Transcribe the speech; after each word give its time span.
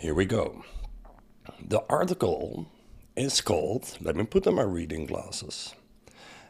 here 0.00 0.14
we 0.14 0.24
go. 0.24 0.64
The 1.62 1.82
article 1.90 2.66
is 3.16 3.42
called, 3.42 3.98
let 4.00 4.16
me 4.16 4.24
put 4.24 4.46
on 4.46 4.54
my 4.54 4.62
reading 4.62 5.04
glasses. 5.04 5.74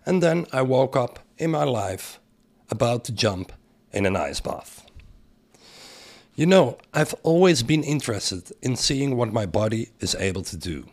And 0.06 0.22
then 0.22 0.46
I 0.52 0.62
woke 0.62 0.94
up 0.94 1.18
in 1.36 1.50
my 1.50 1.64
life 1.64 2.20
about 2.70 3.02
to 3.06 3.12
jump 3.12 3.52
in 3.92 4.06
an 4.06 4.14
ice 4.14 4.38
bath. 4.38 4.86
You 6.36 6.46
know, 6.46 6.78
I've 6.94 7.12
always 7.24 7.64
been 7.64 7.82
interested 7.82 8.52
in 8.62 8.76
seeing 8.76 9.16
what 9.16 9.32
my 9.32 9.46
body 9.46 9.90
is 9.98 10.14
able 10.14 10.42
to 10.42 10.56
do. 10.56 10.86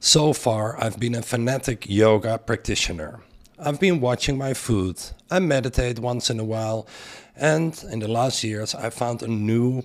So 0.00 0.32
far, 0.32 0.76
I've 0.82 0.98
been 0.98 1.14
a 1.14 1.22
fanatic 1.22 1.88
yoga 1.88 2.38
practitioner. 2.38 3.20
I've 3.60 3.78
been 3.78 4.00
watching 4.00 4.36
my 4.36 4.54
food, 4.54 5.00
I 5.30 5.38
meditate 5.38 6.00
once 6.00 6.30
in 6.30 6.40
a 6.40 6.44
while, 6.44 6.88
and 7.36 7.80
in 7.92 8.00
the 8.00 8.08
last 8.08 8.42
years, 8.42 8.74
I 8.74 8.90
found 8.90 9.22
a 9.22 9.28
new 9.28 9.84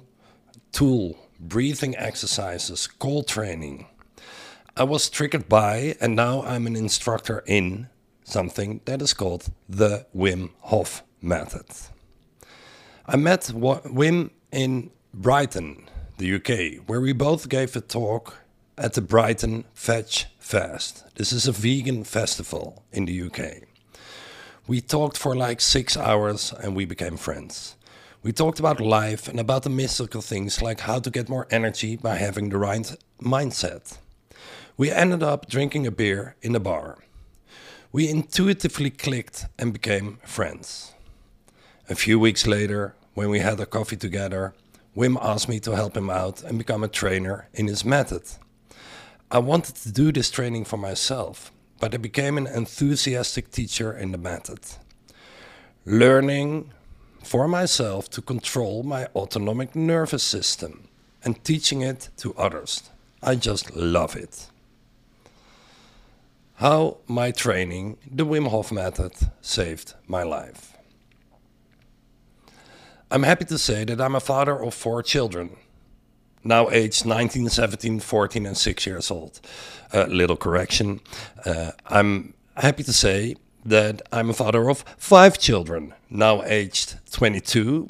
tool 0.72 1.16
breathing 1.42 1.98
exercises, 1.98 2.88
cold 2.88 3.28
training. 3.28 3.88
I 4.78 4.84
was 4.84 5.10
triggered 5.10 5.50
by, 5.50 5.96
and 6.00 6.16
now 6.16 6.44
I'm 6.44 6.68
an 6.68 6.76
instructor 6.76 7.44
in 7.46 7.90
something 8.24 8.82
that 8.86 9.02
is 9.02 9.14
called 9.14 9.50
the 9.68 10.06
Wim 10.16 10.52
Hof 10.62 11.04
method. 11.22 11.66
I 13.06 13.18
met 13.18 13.42
Wim 13.42 14.30
in 14.52 14.92
Brighton, 15.14 15.90
the 16.18 16.36
UK, 16.36 16.88
where 16.88 17.02
we 17.02 17.12
both 17.12 17.50
gave 17.50 17.76
a 17.76 17.82
talk 17.82 18.38
at 18.78 18.94
the 18.94 19.02
Brighton 19.02 19.66
Veg 19.76 20.26
Fest. 20.40 21.04
This 21.16 21.34
is 21.34 21.48
a 21.48 21.52
vegan 21.52 22.04
festival 22.04 22.86
in 22.92 23.06
the 23.06 23.22
UK. 23.24 23.68
We 24.68 24.80
talked 24.80 25.18
for 25.18 25.36
like 25.36 25.60
six 25.60 25.98
hours 25.98 26.54
and 26.62 26.76
we 26.76 26.86
became 26.86 27.18
friends. 27.18 27.76
We 28.24 28.32
talked 28.32 28.60
about 28.60 28.80
life 28.80 29.28
and 29.28 29.40
about 29.40 29.64
the 29.64 29.72
mystical 29.72 30.22
things 30.22 30.62
like 30.62 30.82
how 30.82 31.00
to 31.00 31.10
get 31.10 31.28
more 31.28 31.48
energy 31.50 31.96
by 31.96 32.18
having 32.18 32.50
the 32.50 32.60
right 32.60 32.96
mindset. 33.20 33.98
We 34.78 34.92
ended 34.92 35.24
up 35.24 35.50
drinking 35.50 35.88
a 35.88 35.92
beer 35.92 36.36
in 36.44 36.56
a 36.56 36.60
bar. 36.60 37.00
We 37.92 38.08
intuitively 38.08 38.92
clicked 38.92 39.48
and 39.58 39.74
became 39.74 40.20
friends. 40.24 40.94
A 41.90 41.96
few 41.96 42.20
weeks 42.20 42.46
later, 42.46 42.94
when 43.16 43.32
we 43.32 43.40
had 43.40 43.60
a 43.60 43.66
coffee 43.66 43.98
together, 43.98 44.54
Wim 44.96 45.18
asked 45.20 45.50
me 45.50 45.60
to 45.62 45.76
help 45.76 45.98
him 45.98 46.12
out 46.12 46.44
and 46.44 46.60
become 46.60 46.84
a 46.84 46.88
trainer 46.88 47.50
in 47.56 47.66
his 47.66 47.84
method. 47.84 48.22
I 49.32 49.40
wanted 49.40 49.78
to 49.78 49.92
do 49.92 50.12
this 50.12 50.30
training 50.30 50.66
for 50.66 50.78
myself, 50.78 51.52
but 51.80 51.96
I 51.96 51.98
became 51.98 52.38
an 52.38 52.46
enthusiastic 52.46 53.50
teacher 53.50 53.92
in 53.92 54.12
the 54.12 54.20
method. 54.20 54.60
Learning 55.86 56.72
for 57.24 57.48
myself 57.48 58.10
to 58.12 58.22
control 58.22 58.84
my 58.84 59.08
autonomic 59.16 59.76
nervous 59.76 60.24
system 60.24 60.88
and 61.24 61.44
teaching 61.44 61.82
it 61.82 62.10
to 62.18 62.34
others. 62.36 62.90
I 63.22 63.36
just 63.36 63.76
love 63.76 64.16
it. 64.16 64.48
How 66.56 66.98
my 67.08 67.32
training, 67.32 67.98
the 68.10 68.26
Wim 68.26 68.48
Hof 68.48 68.72
method, 68.72 69.14
saved 69.42 69.94
my 70.08 70.24
life. 70.24 70.78
I'm 73.10 73.24
happy 73.24 73.46
to 73.46 73.58
say 73.58 73.84
that 73.84 74.00
I'm 74.00 74.16
a 74.16 74.20
father 74.20 74.62
of 74.62 74.74
four 74.74 75.04
children, 75.04 75.58
now 76.44 76.70
aged 76.70 77.06
19, 77.06 77.50
17, 77.50 78.00
14, 78.00 78.46
and 78.46 78.58
6 78.58 78.86
years 78.86 79.12
old. 79.12 79.42
Uh, 79.94 80.06
little 80.06 80.38
correction. 80.38 81.02
Uh, 81.46 81.72
I'm 81.88 82.34
happy 82.56 82.84
to 82.84 82.94
say 82.94 83.36
that 83.66 84.02
I'm 84.12 84.30
a 84.30 84.34
father 84.34 84.70
of 84.70 84.84
five 84.98 85.38
children, 85.38 85.94
now 86.10 86.44
aged 86.44 86.96
22, 87.12 87.88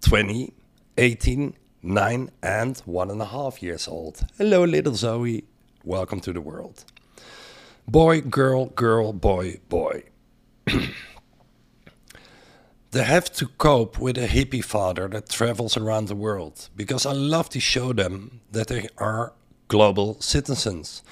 20, 0.00 0.54
18, 0.98 1.56
9, 1.82 2.30
and 2.42 2.78
one 2.84 3.10
and 3.10 3.22
a 3.22 3.26
half 3.26 3.62
years 3.62 3.86
old. 3.88 4.26
Hello, 4.38 4.64
little 4.64 4.94
Zoe. 4.94 5.44
Welcome 5.84 6.20
to 6.20 6.32
the 6.32 6.40
world. 6.40 6.84
Boy, 7.86 8.20
girl, 8.20 8.66
girl, 8.66 9.12
boy, 9.12 9.60
boy. 9.68 10.04
They 12.96 13.04
have 13.04 13.30
to 13.34 13.48
cope 13.58 13.98
with 13.98 14.16
a 14.16 14.26
hippie 14.26 14.64
father 14.64 15.06
that 15.08 15.28
travels 15.28 15.76
around 15.76 16.08
the 16.08 16.14
world 16.14 16.70
because 16.74 17.04
I 17.04 17.12
love 17.12 17.50
to 17.50 17.60
show 17.60 17.92
them 17.92 18.40
that 18.52 18.68
they 18.68 18.88
are 18.96 19.34
global 19.68 20.18
citizens, 20.22 21.02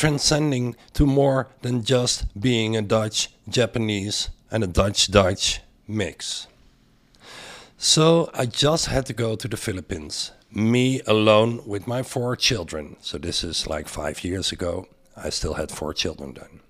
transcending 0.00 0.74
to 0.94 1.04
more 1.04 1.46
than 1.60 1.84
just 1.84 2.24
being 2.40 2.74
a 2.74 2.80
Dutch 2.80 3.28
Japanese 3.46 4.30
and 4.50 4.64
a 4.64 4.66
Dutch 4.66 5.10
Dutch 5.10 5.60
mix. 5.86 6.46
So 7.76 8.30
I 8.32 8.46
just 8.46 8.86
had 8.86 9.04
to 9.06 9.12
go 9.12 9.36
to 9.36 9.46
the 9.46 9.58
Philippines, 9.58 10.32
me 10.50 11.02
alone 11.06 11.60
with 11.66 11.86
my 11.86 12.02
four 12.02 12.34
children. 12.34 12.96
So 13.02 13.18
this 13.18 13.44
is 13.44 13.66
like 13.66 13.88
five 13.88 14.24
years 14.24 14.52
ago. 14.52 14.86
I 15.14 15.28
still 15.28 15.54
had 15.54 15.70
four 15.70 15.92
children 15.92 16.32
then. 16.32 16.60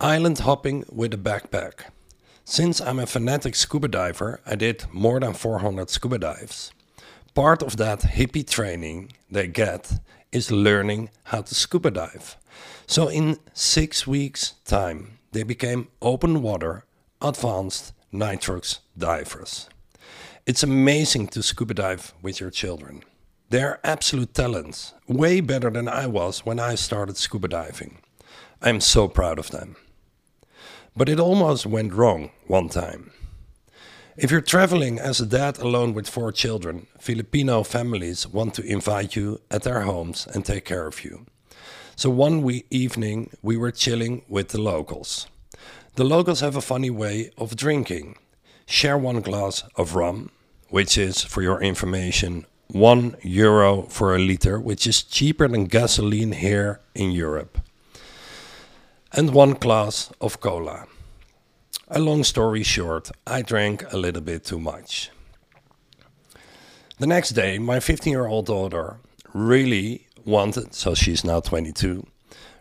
Island 0.00 0.40
hopping 0.40 0.84
with 0.90 1.14
a 1.14 1.18
backpack. 1.28 1.74
Since 2.44 2.80
I'm 2.80 2.98
a 2.98 3.06
fanatic 3.06 3.54
scuba 3.54 3.86
diver, 3.86 4.40
I 4.44 4.56
did 4.56 4.84
more 4.92 5.20
than 5.20 5.32
400 5.32 5.90
scuba 5.90 6.18
dives. 6.18 6.72
Part 7.34 7.62
of 7.62 7.76
that 7.76 8.00
hippie 8.00 8.48
training 8.48 9.12
they 9.30 9.46
get 9.46 10.00
is 10.36 10.50
learning 10.50 11.08
how 11.24 11.40
to 11.40 11.54
scuba 11.54 11.90
dive. 11.90 12.36
So 12.86 13.08
in 13.08 13.38
six 13.54 14.06
weeks' 14.06 14.52
time, 14.66 15.18
they 15.32 15.42
became 15.42 15.88
open 16.02 16.42
water, 16.42 16.84
advanced 17.22 17.94
nitrox 18.12 18.80
divers. 18.98 19.70
It's 20.44 20.62
amazing 20.62 21.28
to 21.28 21.42
scuba 21.42 21.72
dive 21.72 22.12
with 22.20 22.38
your 22.38 22.50
children. 22.50 23.02
They're 23.48 23.80
absolute 23.82 24.34
talents, 24.34 24.92
way 25.08 25.40
better 25.40 25.70
than 25.70 25.88
I 25.88 26.06
was 26.06 26.44
when 26.44 26.60
I 26.60 26.74
started 26.74 27.16
scuba 27.16 27.48
diving. 27.48 28.02
I'm 28.60 28.80
so 28.80 29.08
proud 29.08 29.38
of 29.38 29.50
them. 29.50 29.76
But 30.94 31.08
it 31.08 31.18
almost 31.18 31.64
went 31.64 31.94
wrong 31.94 32.30
one 32.46 32.68
time. 32.68 33.10
If 34.18 34.30
you're 34.30 34.40
traveling 34.40 34.98
as 34.98 35.20
a 35.20 35.26
dad 35.26 35.58
alone 35.58 35.92
with 35.92 36.08
four 36.08 36.32
children, 36.32 36.86
Filipino 36.98 37.62
families 37.62 38.26
want 38.26 38.54
to 38.54 38.62
invite 38.62 39.14
you 39.14 39.40
at 39.50 39.62
their 39.62 39.82
homes 39.82 40.26
and 40.26 40.42
take 40.42 40.64
care 40.64 40.86
of 40.86 41.04
you. 41.04 41.26
So 41.96 42.08
one 42.08 42.42
we 42.42 42.64
evening, 42.70 43.30
we 43.42 43.58
were 43.58 43.70
chilling 43.70 44.22
with 44.26 44.48
the 44.48 44.60
locals. 44.60 45.26
The 45.96 46.04
locals 46.04 46.40
have 46.40 46.56
a 46.56 46.62
funny 46.62 46.88
way 46.88 47.30
of 47.36 47.56
drinking. 47.56 48.16
Share 48.64 48.96
one 48.96 49.20
glass 49.20 49.64
of 49.76 49.94
rum, 49.94 50.30
which 50.70 50.96
is, 50.96 51.22
for 51.22 51.42
your 51.42 51.62
information, 51.62 52.46
one 52.68 53.16
euro 53.22 53.82
for 53.82 54.14
a 54.14 54.18
liter, 54.18 54.58
which 54.58 54.86
is 54.86 55.02
cheaper 55.02 55.46
than 55.46 55.66
gasoline 55.66 56.32
here 56.32 56.80
in 56.94 57.12
Europe 57.12 57.58
and 59.12 59.32
one 59.32 59.52
glass 59.52 60.10
of 60.20 60.40
cola. 60.40 60.86
A 61.88 62.00
long 62.00 62.24
story 62.24 62.64
short, 62.64 63.12
I 63.28 63.42
drank 63.42 63.92
a 63.92 63.96
little 63.96 64.20
bit 64.20 64.44
too 64.44 64.58
much. 64.58 65.12
The 66.98 67.06
next 67.06 67.30
day, 67.30 67.60
my 67.60 67.78
15 67.78 68.12
year 68.12 68.26
old 68.26 68.46
daughter 68.46 68.96
really 69.32 70.08
wanted, 70.24 70.74
so 70.74 70.96
she's 70.96 71.22
now 71.22 71.38
22, 71.38 72.04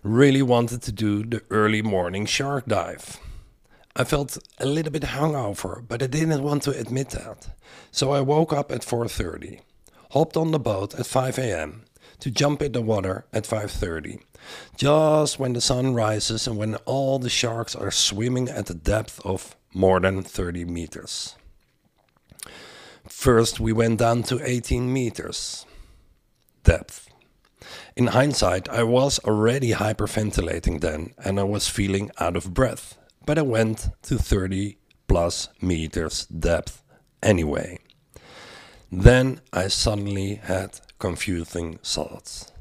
really 0.04 0.44
wanted 0.44 0.84
to 0.84 0.92
do 0.92 1.24
the 1.24 1.42
early 1.50 1.82
morning 1.82 2.28
shark 2.28 2.68
dive. 2.68 3.20
I 3.96 4.04
felt 4.04 4.38
a 4.60 4.68
little 4.68 4.92
bit 4.92 5.02
hungover, 5.02 5.84
but 5.88 6.04
I 6.04 6.08
didn't 6.08 6.44
want 6.44 6.62
to 6.64 6.80
admit 6.80 7.10
that. 7.10 7.48
So 7.92 8.12
I 8.12 8.22
woke 8.22 8.54
up 8.54 8.72
at 8.72 8.86
4:30, 8.86 9.60
hopped 10.12 10.38
on 10.38 10.52
the 10.52 10.60
boat 10.60 10.94
at 11.00 11.08
5 11.08 11.40
a.m. 11.40 11.86
to 12.20 12.30
jump 12.30 12.62
in 12.62 12.74
the 12.74 12.82
water 12.84 13.26
at 13.34 13.46
5:30 13.46 14.20
just 14.78 15.40
when 15.40 15.54
the 15.54 15.62
sun 15.62 15.94
rises 15.94 16.48
and 16.48 16.58
when 16.58 16.76
all 16.86 17.20
the 17.20 17.30
sharks 17.30 17.76
are 17.76 17.92
swimming 17.92 18.50
at 18.50 18.70
a 18.70 18.74
depth 18.74 19.20
of 19.26 19.56
more 19.74 20.00
than 20.00 20.24
30 20.24 20.66
meters. 20.66 21.36
First, 23.08 23.60
we 23.60 23.72
went 23.72 24.00
down 24.00 24.24
to 24.24 24.42
18 24.44 24.92
meters 24.92 25.66
depth. 26.64 27.10
In 27.96 28.08
hindsight, 28.08 28.68
I 28.70 28.84
was 28.84 29.20
already 29.20 29.72
hyperventilating 29.72 30.82
then 30.82 31.14
and 31.24 31.40
I 31.40 31.44
was 31.44 31.70
feeling 31.70 32.12
out 32.20 32.36
of 32.36 32.54
breath, 32.54 32.98
but 33.26 33.38
I 33.38 33.44
went 33.44 33.90
to 34.04 34.18
30 34.18 34.78
plus 35.08 35.50
meters 35.62 36.26
depth 36.26 36.84
anyway. 37.22 37.80
Then 38.92 39.42
I 39.54 39.68
suddenly 39.68 40.36
had 40.36 40.80
confusing 41.00 41.80
thoughts. 41.84 42.52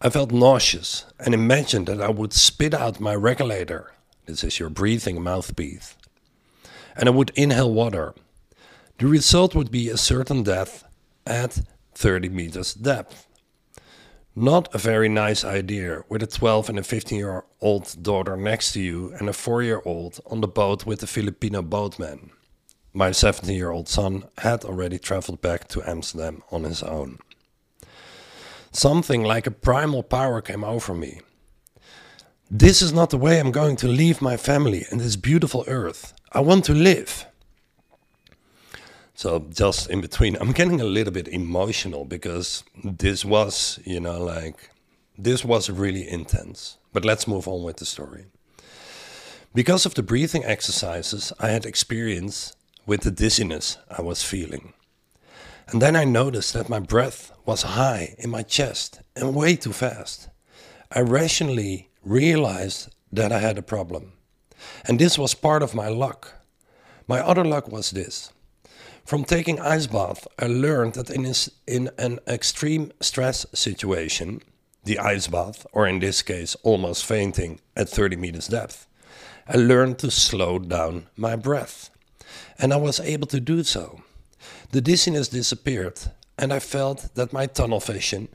I 0.00 0.10
felt 0.10 0.30
nauseous 0.30 1.06
and 1.18 1.34
imagined 1.34 1.88
that 1.88 2.00
I 2.00 2.08
would 2.08 2.32
spit 2.32 2.72
out 2.72 3.00
my 3.00 3.16
regulator. 3.16 3.90
This 4.26 4.44
is 4.44 4.60
your 4.60 4.70
breathing 4.70 5.20
mouthpiece. 5.20 5.96
And 6.94 7.08
I 7.08 7.12
would 7.12 7.32
inhale 7.34 7.72
water. 7.72 8.14
The 8.98 9.08
result 9.08 9.56
would 9.56 9.72
be 9.72 9.88
a 9.88 9.96
certain 9.96 10.44
death 10.44 10.84
at 11.26 11.62
30 11.94 12.28
meters 12.28 12.74
depth. 12.74 13.26
Not 14.36 14.72
a 14.72 14.78
very 14.78 15.08
nice 15.08 15.44
idea 15.44 16.04
with 16.08 16.22
a 16.22 16.28
12 16.28 16.68
and 16.68 16.78
a 16.78 16.84
15 16.84 17.18
year 17.18 17.44
old 17.60 18.00
daughter 18.00 18.36
next 18.36 18.74
to 18.74 18.80
you 18.80 19.12
and 19.18 19.28
a 19.28 19.32
4 19.32 19.64
year 19.64 19.82
old 19.84 20.20
on 20.26 20.40
the 20.40 20.46
boat 20.46 20.86
with 20.86 21.00
the 21.00 21.08
Filipino 21.08 21.60
boatman. 21.60 22.30
My 22.92 23.10
17 23.10 23.52
year 23.52 23.72
old 23.72 23.88
son 23.88 24.28
had 24.38 24.64
already 24.64 25.00
traveled 25.00 25.40
back 25.40 25.66
to 25.68 25.82
Amsterdam 25.82 26.44
on 26.52 26.62
his 26.62 26.84
own. 26.84 27.18
Something 28.78 29.24
like 29.24 29.48
a 29.48 29.50
primal 29.50 30.04
power 30.04 30.40
came 30.40 30.62
over 30.62 30.94
me. 30.94 31.20
This 32.48 32.80
is 32.80 32.92
not 32.92 33.10
the 33.10 33.18
way 33.18 33.40
I'm 33.40 33.50
going 33.50 33.74
to 33.78 33.88
leave 33.88 34.22
my 34.22 34.36
family 34.36 34.86
and 34.88 35.00
this 35.00 35.16
beautiful 35.16 35.64
earth. 35.66 36.14
I 36.30 36.38
want 36.38 36.64
to 36.66 36.74
live. 36.74 37.26
So 39.14 39.48
just 39.50 39.90
in 39.90 40.00
between, 40.00 40.36
I'm 40.36 40.52
getting 40.52 40.80
a 40.80 40.84
little 40.84 41.12
bit 41.12 41.26
emotional 41.26 42.04
because 42.04 42.62
this 42.84 43.24
was, 43.24 43.80
you 43.84 43.98
know, 43.98 44.22
like 44.22 44.70
this 45.18 45.44
was 45.44 45.68
really 45.68 46.08
intense. 46.08 46.78
But 46.92 47.04
let's 47.04 47.26
move 47.26 47.48
on 47.48 47.64
with 47.64 47.78
the 47.78 47.84
story. 47.84 48.26
Because 49.56 49.86
of 49.86 49.94
the 49.94 50.04
breathing 50.04 50.44
exercises 50.44 51.32
I 51.40 51.48
had 51.48 51.66
experienced 51.66 52.56
with 52.86 53.00
the 53.00 53.10
dizziness 53.10 53.76
I 53.90 54.02
was 54.02 54.22
feeling. 54.22 54.72
And 55.70 55.82
then 55.82 55.96
I 55.96 56.04
noticed 56.04 56.54
that 56.54 56.70
my 56.70 56.78
breath 56.78 57.30
was 57.44 57.62
high 57.62 58.14
in 58.18 58.30
my 58.30 58.42
chest 58.42 59.00
and 59.14 59.34
way 59.34 59.54
too 59.54 59.74
fast. 59.74 60.28
I 60.90 61.00
rationally 61.00 61.90
realized 62.02 62.88
that 63.12 63.32
I 63.32 63.38
had 63.38 63.58
a 63.58 63.62
problem. 63.62 64.12
And 64.86 64.98
this 64.98 65.18
was 65.18 65.34
part 65.34 65.62
of 65.62 65.74
my 65.74 65.88
luck. 65.88 66.32
My 67.06 67.20
other 67.20 67.44
luck 67.44 67.68
was 67.68 67.90
this. 67.90 68.32
From 69.04 69.24
taking 69.24 69.60
ice 69.60 69.86
bath, 69.86 70.26
I 70.38 70.46
learned 70.46 70.94
that 70.94 71.10
in, 71.10 71.30
in 71.66 71.90
an 71.98 72.18
extreme 72.26 72.90
stress 73.00 73.44
situation, 73.52 74.40
the 74.84 74.98
ice 74.98 75.26
bath, 75.26 75.66
or 75.72 75.86
in 75.86 75.98
this 75.98 76.22
case, 76.22 76.56
almost 76.62 77.04
fainting 77.04 77.60
at 77.76 77.90
30 77.90 78.16
meters 78.16 78.48
depth, 78.48 78.86
I 79.46 79.56
learned 79.56 79.98
to 79.98 80.10
slow 80.10 80.58
down 80.58 81.08
my 81.14 81.36
breath. 81.36 81.90
And 82.58 82.72
I 82.72 82.76
was 82.76 83.00
able 83.00 83.26
to 83.28 83.40
do 83.40 83.62
so. 83.64 84.02
The 84.70 84.80
dizziness 84.80 85.28
disappeared, 85.28 85.98
and 86.38 86.52
I 86.52 86.58
felt 86.58 87.14
that 87.14 87.32
my 87.32 87.46
tunnel 87.46 87.80
vision, 87.80 88.28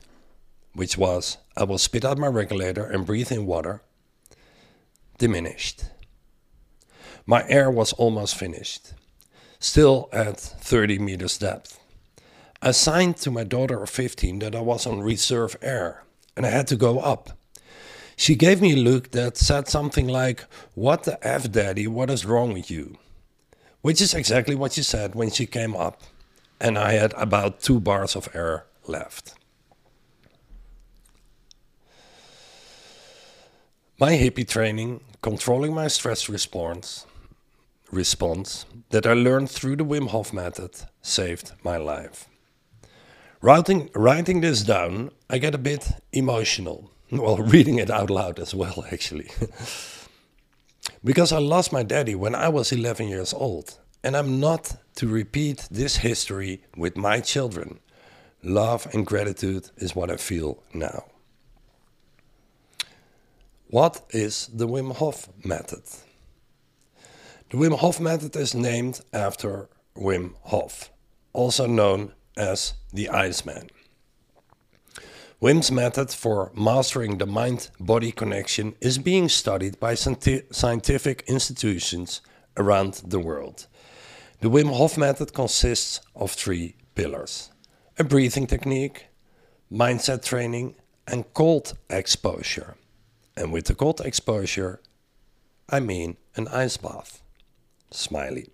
which 0.74 0.98
was 0.98 1.38
I 1.56 1.64
will 1.64 1.78
spit 1.78 2.04
out 2.04 2.18
my 2.18 2.26
regulator 2.26 2.84
and 2.84 3.06
breathe 3.06 3.32
in 3.32 3.46
water, 3.46 3.82
diminished. 5.18 5.84
My 7.26 7.48
air 7.48 7.70
was 7.70 7.92
almost 7.94 8.36
finished 8.36 8.92
still 9.64 10.10
at 10.12 10.38
30 10.38 10.98
meters 10.98 11.38
depth. 11.38 11.80
I 12.60 12.72
signed 12.72 13.16
to 13.18 13.30
my 13.30 13.44
daughter 13.44 13.82
of 13.82 13.90
15 13.90 14.40
that 14.40 14.54
I 14.54 14.60
was 14.60 14.86
on 14.86 15.00
reserve 15.00 15.56
air 15.62 16.04
and 16.36 16.44
I 16.44 16.50
had 16.50 16.66
to 16.68 16.76
go 16.76 16.98
up. 16.98 17.30
She 18.16 18.36
gave 18.36 18.60
me 18.60 18.74
a 18.74 18.76
look 18.76 19.10
that 19.10 19.36
said 19.36 19.66
something 19.66 20.06
like, 20.06 20.44
What 20.74 21.04
the 21.04 21.26
F, 21.26 21.50
Daddy, 21.50 21.86
what 21.86 22.10
is 22.10 22.24
wrong 22.24 22.52
with 22.52 22.70
you? 22.70 22.98
Which 23.84 24.00
is 24.00 24.14
exactly 24.14 24.54
what 24.54 24.72
she 24.72 24.82
said 24.82 25.14
when 25.14 25.30
she 25.30 25.44
came 25.44 25.76
up, 25.76 26.00
and 26.58 26.78
I 26.78 26.92
had 26.92 27.12
about 27.18 27.60
two 27.60 27.80
bars 27.80 28.16
of 28.16 28.34
air 28.34 28.64
left. 28.86 29.34
My 34.00 34.12
hippie 34.12 34.48
training, 34.48 35.02
controlling 35.20 35.74
my 35.74 35.88
stress 35.88 36.30
response, 36.30 37.04
response 37.92 38.64
that 38.88 39.06
I 39.06 39.12
learned 39.12 39.50
through 39.50 39.76
the 39.76 39.84
Wim 39.84 40.08
Hof 40.08 40.32
method 40.32 40.70
saved 41.02 41.52
my 41.62 41.76
life. 41.76 42.26
Writing, 43.42 43.90
writing 43.94 44.40
this 44.40 44.62
down, 44.62 45.10
I 45.28 45.36
get 45.36 45.54
a 45.54 45.58
bit 45.58 45.92
emotional. 46.10 46.90
Well, 47.10 47.36
reading 47.36 47.78
it 47.78 47.90
out 47.90 48.08
loud 48.08 48.40
as 48.40 48.54
well, 48.54 48.86
actually. 48.90 49.30
because 51.04 51.32
I 51.32 51.38
lost 51.38 51.72
my 51.72 51.82
daddy 51.82 52.14
when 52.14 52.34
I 52.34 52.48
was 52.48 52.72
11 52.72 53.08
years 53.08 53.34
old, 53.34 53.78
and 54.02 54.16
I'm 54.16 54.40
not 54.40 54.76
to 54.96 55.06
repeat 55.06 55.68
this 55.70 55.96
history 55.98 56.62
with 56.76 56.96
my 56.96 57.20
children. 57.20 57.78
Love 58.42 58.86
and 58.92 59.06
gratitude 59.06 59.70
is 59.76 59.94
what 59.94 60.10
I 60.10 60.16
feel 60.16 60.62
now. 60.72 61.04
What 63.68 64.02
is 64.10 64.48
the 64.52 64.66
Wim 64.66 64.94
Hof 64.96 65.28
method? 65.44 65.82
The 67.50 67.56
Wim 67.56 67.76
Hof 67.78 68.00
method 68.00 68.36
is 68.36 68.54
named 68.54 69.00
after 69.12 69.68
Wim 69.96 70.34
Hof, 70.42 70.90
also 71.32 71.66
known 71.66 72.12
as 72.36 72.74
the 72.92 73.08
Iceman. 73.10 73.68
Wim's 75.44 75.70
method 75.70 76.10
for 76.10 76.50
mastering 76.54 77.18
the 77.18 77.26
mind 77.26 77.68
body 77.78 78.12
connection 78.12 78.74
is 78.80 78.96
being 78.96 79.28
studied 79.28 79.78
by 79.78 79.94
scientific 79.94 81.22
institutions 81.26 82.22
around 82.56 83.02
the 83.06 83.18
world. 83.18 83.66
The 84.40 84.48
Wim 84.48 84.74
Hof 84.74 84.96
method 84.96 85.34
consists 85.34 86.00
of 86.16 86.30
three 86.30 86.76
pillars 86.94 87.50
a 87.98 88.04
breathing 88.04 88.46
technique, 88.46 89.08
mindset 89.70 90.24
training, 90.24 90.76
and 91.06 91.30
cold 91.34 91.76
exposure. 91.90 92.76
And 93.36 93.52
with 93.52 93.66
the 93.66 93.74
cold 93.74 94.00
exposure, 94.00 94.80
I 95.68 95.78
mean 95.80 96.16
an 96.36 96.48
ice 96.48 96.78
bath. 96.78 97.20
Smiley. 97.90 98.48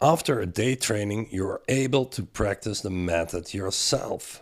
After 0.00 0.40
a 0.40 0.46
day 0.46 0.74
training, 0.74 1.28
you 1.30 1.46
are 1.46 1.60
able 1.68 2.06
to 2.06 2.22
practice 2.22 2.80
the 2.80 2.88
method 2.88 3.52
yourself. 3.52 4.40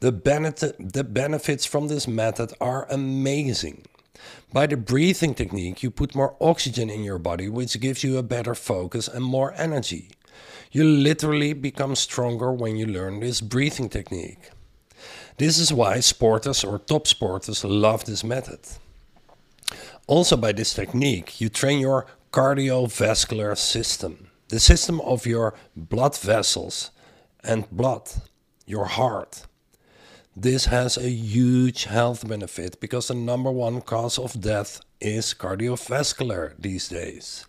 The, 0.00 0.12
benefit, 0.12 0.92
the 0.92 1.04
benefits 1.04 1.66
from 1.66 1.88
this 1.88 2.06
method 2.06 2.52
are 2.60 2.86
amazing. 2.90 3.84
By 4.52 4.66
the 4.66 4.76
breathing 4.76 5.34
technique, 5.34 5.82
you 5.82 5.90
put 5.90 6.14
more 6.14 6.36
oxygen 6.40 6.88
in 6.88 7.02
your 7.02 7.18
body, 7.18 7.48
which 7.48 7.78
gives 7.80 8.04
you 8.04 8.16
a 8.16 8.22
better 8.22 8.54
focus 8.54 9.08
and 9.08 9.24
more 9.24 9.52
energy. 9.56 10.10
You 10.70 10.84
literally 10.84 11.52
become 11.52 11.96
stronger 11.96 12.52
when 12.52 12.76
you 12.76 12.86
learn 12.86 13.20
this 13.20 13.40
breathing 13.40 13.88
technique. 13.88 14.50
This 15.36 15.58
is 15.58 15.72
why 15.72 15.98
sporters 15.98 16.68
or 16.68 16.78
top 16.78 17.06
sporters 17.06 17.64
love 17.68 18.04
this 18.04 18.24
method. 18.24 18.60
Also, 20.06 20.36
by 20.36 20.52
this 20.52 20.74
technique, 20.74 21.40
you 21.40 21.48
train 21.48 21.80
your 21.80 22.06
cardiovascular 22.32 23.56
system, 23.56 24.30
the 24.48 24.60
system 24.60 25.00
of 25.00 25.26
your 25.26 25.54
blood 25.76 26.16
vessels 26.18 26.90
and 27.44 27.70
blood, 27.70 28.10
your 28.66 28.86
heart. 28.86 29.46
This 30.40 30.66
has 30.66 30.96
a 30.96 31.10
huge 31.10 31.86
health 31.86 32.28
benefit 32.28 32.78
because 32.80 33.08
the 33.08 33.14
number 33.14 33.50
one 33.50 33.80
cause 33.80 34.20
of 34.20 34.40
death 34.40 34.80
is 35.00 35.34
cardiovascular 35.34 36.54
these 36.56 36.86
days. 36.86 37.44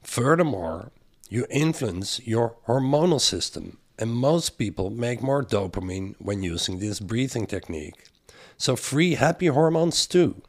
Furthermore, 0.00 0.92
you 1.28 1.44
influence 1.50 2.24
your 2.24 2.54
hormonal 2.68 3.20
system, 3.20 3.78
and 3.98 4.14
most 4.14 4.58
people 4.58 4.90
make 4.90 5.24
more 5.24 5.42
dopamine 5.42 6.14
when 6.20 6.44
using 6.44 6.78
this 6.78 7.00
breathing 7.00 7.48
technique. 7.48 8.04
So, 8.56 8.76
free 8.76 9.14
happy 9.16 9.48
hormones 9.48 10.06
too. 10.06 10.40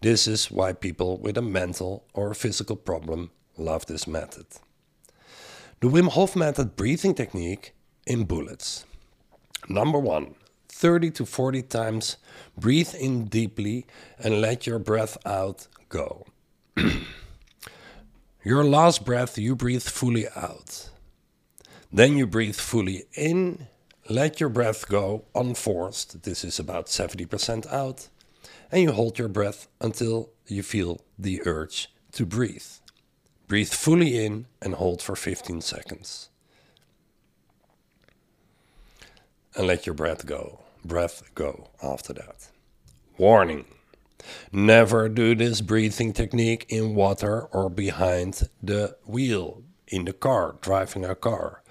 This 0.00 0.26
is 0.26 0.50
why 0.50 0.72
people 0.72 1.18
with 1.18 1.36
a 1.36 1.42
mental 1.42 2.04
or 2.14 2.32
physical 2.32 2.76
problem 2.76 3.32
love 3.58 3.84
this 3.84 4.06
method. 4.06 4.46
The 5.80 5.88
Wim 5.88 6.08
Hof 6.08 6.34
method 6.34 6.74
breathing 6.74 7.14
technique 7.14 7.74
in 8.06 8.24
bullets. 8.24 8.86
Number 9.68 9.98
one, 9.98 10.34
30 10.70 11.10
to 11.12 11.26
40 11.26 11.62
times 11.62 12.16
breathe 12.56 12.94
in 12.94 13.26
deeply 13.26 13.86
and 14.18 14.40
let 14.40 14.66
your 14.66 14.78
breath 14.78 15.18
out 15.26 15.66
go. 15.88 16.26
your 18.44 18.64
last 18.64 19.04
breath, 19.04 19.36
you 19.36 19.54
breathe 19.54 19.82
fully 19.82 20.26
out. 20.34 20.88
Then 21.92 22.16
you 22.16 22.26
breathe 22.26 22.56
fully 22.56 23.04
in, 23.14 23.66
let 24.08 24.40
your 24.40 24.48
breath 24.48 24.88
go 24.88 25.24
unforced. 25.34 26.22
This 26.22 26.44
is 26.44 26.58
about 26.58 26.86
70% 26.86 27.66
out 27.72 28.08
and 28.72 28.82
you 28.82 28.92
hold 28.92 29.18
your 29.18 29.28
breath 29.28 29.68
until 29.80 30.30
you 30.46 30.62
feel 30.62 31.00
the 31.18 31.42
urge 31.44 31.90
to 32.12 32.24
breathe. 32.24 32.64
Breathe 33.46 33.68
fully 33.68 34.24
in 34.24 34.46
and 34.62 34.74
hold 34.74 35.02
for 35.02 35.16
15 35.16 35.60
seconds. 35.60 36.30
And 39.58 39.66
let 39.66 39.86
your 39.86 39.94
breath 39.94 40.24
go. 40.24 40.60
Breath 40.84 41.34
go 41.34 41.70
after 41.82 42.12
that. 42.12 42.48
Warning. 43.18 43.64
Never 44.52 45.08
do 45.08 45.34
this 45.34 45.60
breathing 45.60 46.12
technique 46.12 46.64
in 46.68 46.94
water 46.94 47.42
or 47.42 47.68
behind 47.68 48.48
the 48.62 48.96
wheel 49.04 49.64
in 49.88 50.04
the 50.04 50.12
car, 50.12 50.54
driving 50.60 51.04
a 51.04 51.16
car. 51.16 51.64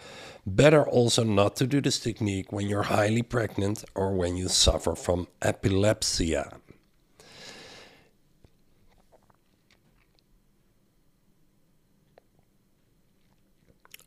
Better 0.45 0.85
also 0.85 1.23
not 1.23 1.55
to 1.57 1.65
do 1.65 1.79
this 1.79 1.97
technique 1.97 2.51
when 2.51 2.67
you're 2.67 2.83
highly 2.83 3.21
pregnant 3.21 3.85
or 3.95 4.13
when 4.13 4.35
you 4.35 4.49
suffer 4.49 4.93
from 4.93 5.27
epilepsy. 5.41 6.35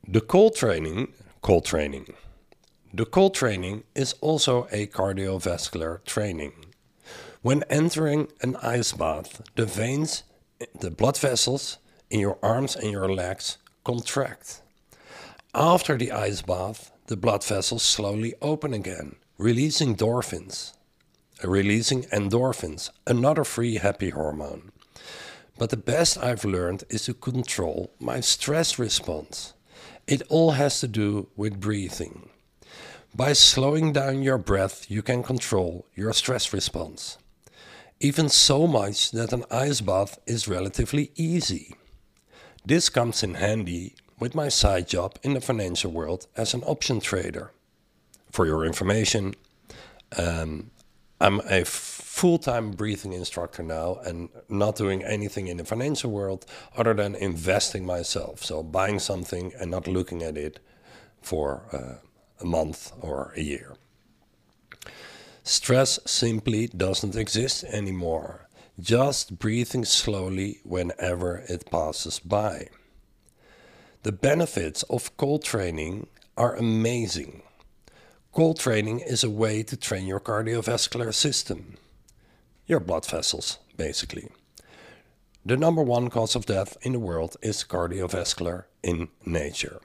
The 0.06 0.20
cold 0.20 0.54
training, 0.54 1.14
cold 1.40 1.64
training. 1.64 2.12
The 2.92 3.06
cold 3.06 3.34
training 3.34 3.84
is 3.94 4.14
also 4.20 4.66
a 4.72 4.88
cardiovascular 4.88 6.04
training. 6.04 6.52
When 7.40 7.62
entering 7.70 8.32
an 8.42 8.56
ice 8.56 8.92
bath, 8.92 9.42
the 9.54 9.64
veins, 9.64 10.24
the 10.80 10.90
blood 10.90 11.16
vessels 11.16 11.78
in 12.10 12.18
your 12.18 12.36
arms 12.42 12.74
and 12.74 12.90
your 12.90 13.08
legs 13.08 13.58
contract. 13.84 14.62
After 15.54 15.96
the 15.96 16.10
ice 16.10 16.42
bath, 16.42 16.90
the 17.06 17.16
blood 17.16 17.44
vessels 17.44 17.84
slowly 17.84 18.34
open 18.42 18.74
again, 18.74 19.14
releasing 19.38 19.94
endorphins. 19.94 20.72
Releasing 21.44 22.02
endorphins, 22.06 22.90
another 23.06 23.44
free 23.44 23.76
happy 23.76 24.10
hormone. 24.10 24.72
But 25.56 25.70
the 25.70 25.76
best 25.76 26.18
I've 26.18 26.44
learned 26.44 26.82
is 26.90 27.04
to 27.04 27.14
control 27.14 27.92
my 28.00 28.18
stress 28.18 28.80
response. 28.80 29.54
It 30.08 30.22
all 30.28 30.52
has 30.52 30.80
to 30.80 30.88
do 30.88 31.28
with 31.36 31.60
breathing. 31.60 32.29
By 33.14 33.32
slowing 33.32 33.92
down 33.92 34.22
your 34.22 34.38
breath, 34.38 34.88
you 34.88 35.02
can 35.02 35.24
control 35.24 35.84
your 35.96 36.12
stress 36.12 36.52
response. 36.52 37.18
Even 37.98 38.28
so 38.28 38.68
much 38.68 39.10
that 39.10 39.32
an 39.32 39.44
ice 39.50 39.80
bath 39.80 40.18
is 40.26 40.46
relatively 40.46 41.10
easy. 41.16 41.74
This 42.64 42.88
comes 42.88 43.22
in 43.22 43.34
handy 43.34 43.96
with 44.20 44.34
my 44.34 44.48
side 44.48 44.86
job 44.86 45.18
in 45.22 45.34
the 45.34 45.40
financial 45.40 45.90
world 45.90 46.28
as 46.36 46.54
an 46.54 46.62
option 46.62 47.00
trader. 47.00 47.50
For 48.30 48.46
your 48.46 48.64
information, 48.64 49.34
um, 50.16 50.70
I'm 51.20 51.40
a 51.40 51.64
full 51.64 52.38
time 52.38 52.70
breathing 52.70 53.12
instructor 53.12 53.64
now 53.64 53.96
and 54.04 54.28
not 54.48 54.76
doing 54.76 55.02
anything 55.02 55.48
in 55.48 55.56
the 55.56 55.64
financial 55.64 56.12
world 56.12 56.46
other 56.76 56.94
than 56.94 57.16
investing 57.16 57.84
myself. 57.84 58.44
So, 58.44 58.62
buying 58.62 59.00
something 59.00 59.52
and 59.58 59.70
not 59.70 59.88
looking 59.88 60.22
at 60.22 60.36
it 60.36 60.60
for 61.20 61.64
uh, 61.72 62.06
a 62.40 62.46
month 62.46 62.92
or 63.00 63.32
a 63.36 63.40
year. 63.40 63.74
Stress 65.42 65.98
simply 66.06 66.68
doesn't 66.68 67.16
exist 67.16 67.64
anymore. 67.64 68.48
Just 68.78 69.38
breathing 69.38 69.84
slowly 69.84 70.60
whenever 70.64 71.44
it 71.48 71.70
passes 71.70 72.18
by. 72.18 72.68
The 74.02 74.12
benefits 74.12 74.82
of 74.84 75.16
cold 75.16 75.44
training 75.44 76.06
are 76.36 76.56
amazing. 76.56 77.42
Cold 78.32 78.58
training 78.58 79.00
is 79.00 79.24
a 79.24 79.28
way 79.30 79.62
to 79.64 79.76
train 79.76 80.06
your 80.06 80.20
cardiovascular 80.20 81.12
system, 81.12 81.76
your 82.66 82.80
blood 82.80 83.04
vessels, 83.04 83.58
basically. 83.76 84.30
The 85.44 85.56
number 85.56 85.82
one 85.82 86.10
cause 86.10 86.36
of 86.36 86.46
death 86.46 86.76
in 86.82 86.92
the 86.92 86.98
world 86.98 87.36
is 87.42 87.64
cardiovascular 87.64 88.64
in 88.82 89.08
nature, 89.26 89.80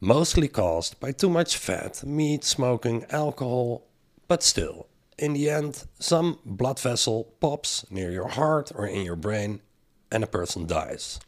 mostly 0.00 0.48
caused 0.48 0.98
by 1.00 1.12
too 1.12 1.28
much 1.28 1.56
fat, 1.56 2.04
meat, 2.04 2.44
smoking, 2.44 3.04
alcohol, 3.10 3.84
but 4.28 4.42
still, 4.42 4.86
in 5.18 5.32
the 5.32 5.50
end, 5.50 5.84
some 5.98 6.38
blood 6.44 6.78
vessel 6.78 7.34
pops 7.40 7.84
near 7.90 8.10
your 8.10 8.28
heart 8.28 8.70
or 8.74 8.86
in 8.86 9.02
your 9.02 9.16
brain 9.16 9.60
and 10.10 10.22
a 10.22 10.28
person 10.28 10.66
dies. 10.66 11.18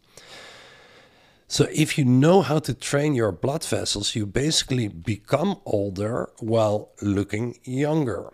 So 1.49 1.67
if 1.73 1.99
you 1.99 2.05
know 2.05 2.43
how 2.43 2.61
to 2.61 2.75
train 2.75 3.15
your 3.15 3.33
blood 3.33 3.65
vessels, 3.65 4.15
you 4.15 4.25
basically 4.25 4.87
become 4.87 5.61
older 5.67 6.31
while 6.39 6.91
looking 7.03 7.59
younger. 7.65 8.31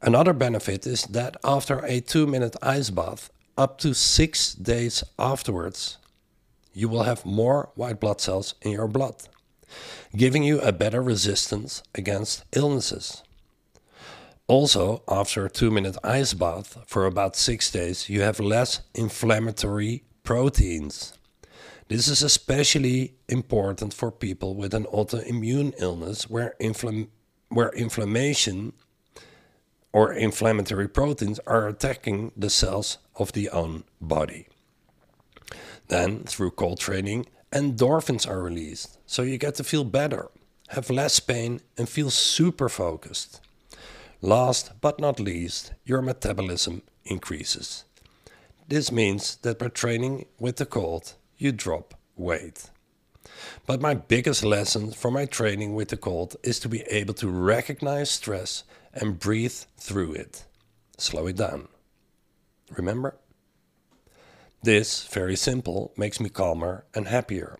Another 0.00 0.32
benefit 0.32 0.86
is 0.86 1.02
that 1.04 1.36
after 1.44 1.84
a 1.84 2.00
two 2.00 2.26
minute 2.26 2.56
ice 2.62 2.88
bath, 2.88 3.30
up 3.58 3.76
to 3.80 3.92
six 3.92 4.54
days 4.54 5.04
afterwards, 5.18 5.98
you 6.72 6.88
will 6.88 7.04
have 7.04 7.26
more 7.26 7.70
white 7.74 8.00
blood 8.00 8.20
cells 8.20 8.54
in 8.62 8.72
your 8.72 8.88
blood, 8.88 9.16
giving 10.16 10.42
you 10.42 10.60
a 10.60 10.72
better 10.72 11.02
resistance 11.02 11.82
against 11.94 12.44
illnesses. 12.52 13.22
Also, 14.46 15.02
after 15.08 15.46
a 15.46 15.50
two 15.50 15.70
minute 15.70 15.96
ice 16.02 16.34
bath 16.34 16.78
for 16.86 17.06
about 17.06 17.36
six 17.36 17.70
days, 17.70 18.08
you 18.08 18.22
have 18.22 18.40
less 18.40 18.80
inflammatory 18.94 20.02
proteins. 20.24 21.12
This 21.86 22.08
is 22.08 22.22
especially 22.22 23.14
important 23.28 23.94
for 23.94 24.10
people 24.10 24.54
with 24.54 24.74
an 24.74 24.84
autoimmune 24.84 25.74
illness 25.78 26.28
where, 26.28 26.54
infl- 26.60 27.08
where 27.48 27.70
inflammation 27.70 28.72
or 29.92 30.12
inflammatory 30.12 30.88
proteins 30.88 31.40
are 31.46 31.68
attacking 31.68 32.32
the 32.36 32.50
cells 32.50 32.98
of 33.16 33.32
the 33.32 33.50
own 33.50 33.84
body. 34.00 34.46
Then, 35.90 36.22
through 36.22 36.52
cold 36.52 36.78
training, 36.78 37.26
endorphins 37.50 38.24
are 38.24 38.40
released, 38.40 38.98
so 39.06 39.22
you 39.22 39.38
get 39.38 39.56
to 39.56 39.64
feel 39.64 39.82
better, 39.82 40.28
have 40.68 40.88
less 40.88 41.18
pain, 41.18 41.62
and 41.76 41.88
feel 41.88 42.10
super 42.10 42.68
focused. 42.68 43.40
Last 44.22 44.70
but 44.80 45.00
not 45.00 45.18
least, 45.18 45.72
your 45.84 46.00
metabolism 46.00 46.82
increases. 47.04 47.82
This 48.68 48.92
means 48.92 49.34
that 49.42 49.58
by 49.58 49.66
training 49.66 50.26
with 50.38 50.58
the 50.58 50.64
cold, 50.64 51.14
you 51.38 51.50
drop 51.50 51.94
weight. 52.14 52.70
But 53.66 53.80
my 53.80 53.94
biggest 53.94 54.44
lesson 54.44 54.92
from 54.92 55.14
my 55.14 55.26
training 55.26 55.74
with 55.74 55.88
the 55.88 55.96
cold 55.96 56.36
is 56.44 56.60
to 56.60 56.68
be 56.68 56.82
able 56.82 57.14
to 57.14 57.28
recognize 57.28 58.12
stress 58.12 58.62
and 58.94 59.18
breathe 59.18 59.58
through 59.76 60.12
it. 60.12 60.44
Slow 60.98 61.26
it 61.26 61.36
down. 61.36 61.66
Remember? 62.76 63.16
This, 64.62 65.06
very 65.06 65.36
simple, 65.36 65.92
makes 65.96 66.20
me 66.20 66.28
calmer 66.28 66.84
and 66.94 67.08
happier. 67.08 67.58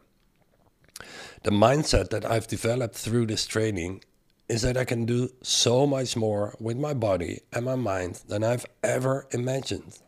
The 1.43 1.51
mindset 1.51 2.11
that 2.11 2.25
I've 2.25 2.47
developed 2.47 2.95
through 2.95 3.27
this 3.27 3.47
training 3.47 4.05
is 4.51 4.63
that 4.63 4.77
I 4.77 4.85
can 4.85 5.07
do 5.07 5.31
so 5.43 5.87
much 5.87 6.15
more 6.17 6.55
with 6.61 6.77
my 6.77 6.93
body 6.93 7.41
and 7.53 7.65
my 7.65 7.77
mind 7.77 8.21
than 8.29 8.45
I've 8.45 8.67
ever 8.83 9.27
imagined. 9.31 9.99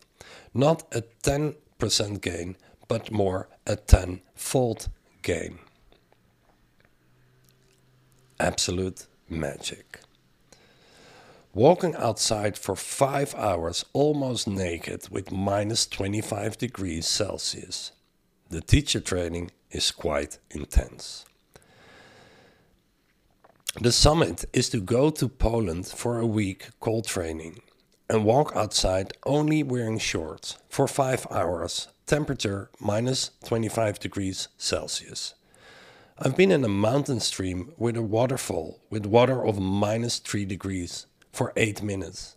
Not 0.52 0.82
a 0.92 1.02
10% 1.22 2.20
gain, 2.20 2.56
but 2.88 3.10
more 3.10 3.48
a 3.66 3.76
tenfold 3.76 4.88
gain. 5.22 5.60
Absolute 8.38 9.06
magic. 9.30 10.00
Walking 11.54 11.94
outside 11.96 12.56
for 12.56 12.74
five 12.74 13.34
hours 13.34 13.84
almost 13.92 14.48
naked 14.48 15.10
with 15.10 15.30
minus 15.30 15.86
25 15.86 16.56
degrees 16.56 17.06
Celsius. 17.06 17.92
The 18.48 18.62
teacher 18.62 19.00
training 19.00 19.50
is 19.70 19.90
quite 19.90 20.38
intense. 20.50 21.26
The 23.78 23.92
summit 23.92 24.46
is 24.54 24.70
to 24.70 24.80
go 24.80 25.10
to 25.10 25.28
Poland 25.28 25.88
for 25.88 26.18
a 26.18 26.26
week 26.26 26.68
cold 26.80 27.06
training 27.06 27.60
and 28.08 28.24
walk 28.24 28.52
outside 28.56 29.12
only 29.26 29.62
wearing 29.62 29.98
shorts 29.98 30.56
for 30.70 30.88
five 30.88 31.26
hours 31.30 31.88
temperature 32.06 32.70
minus 32.80 33.30
25 33.44 33.98
degrees 33.98 34.48
Celsius. 34.56 35.34
I've 36.18 36.36
been 36.36 36.50
in 36.50 36.64
a 36.64 36.68
mountain 36.68 37.20
stream 37.20 37.72
with 37.76 37.98
a 37.98 38.02
waterfall 38.02 38.80
with 38.88 39.04
water 39.04 39.44
of 39.44 39.60
minus 39.60 40.18
3 40.18 40.46
degrees 40.46 41.06
for 41.32 41.52
8 41.56 41.82
minutes. 41.82 42.36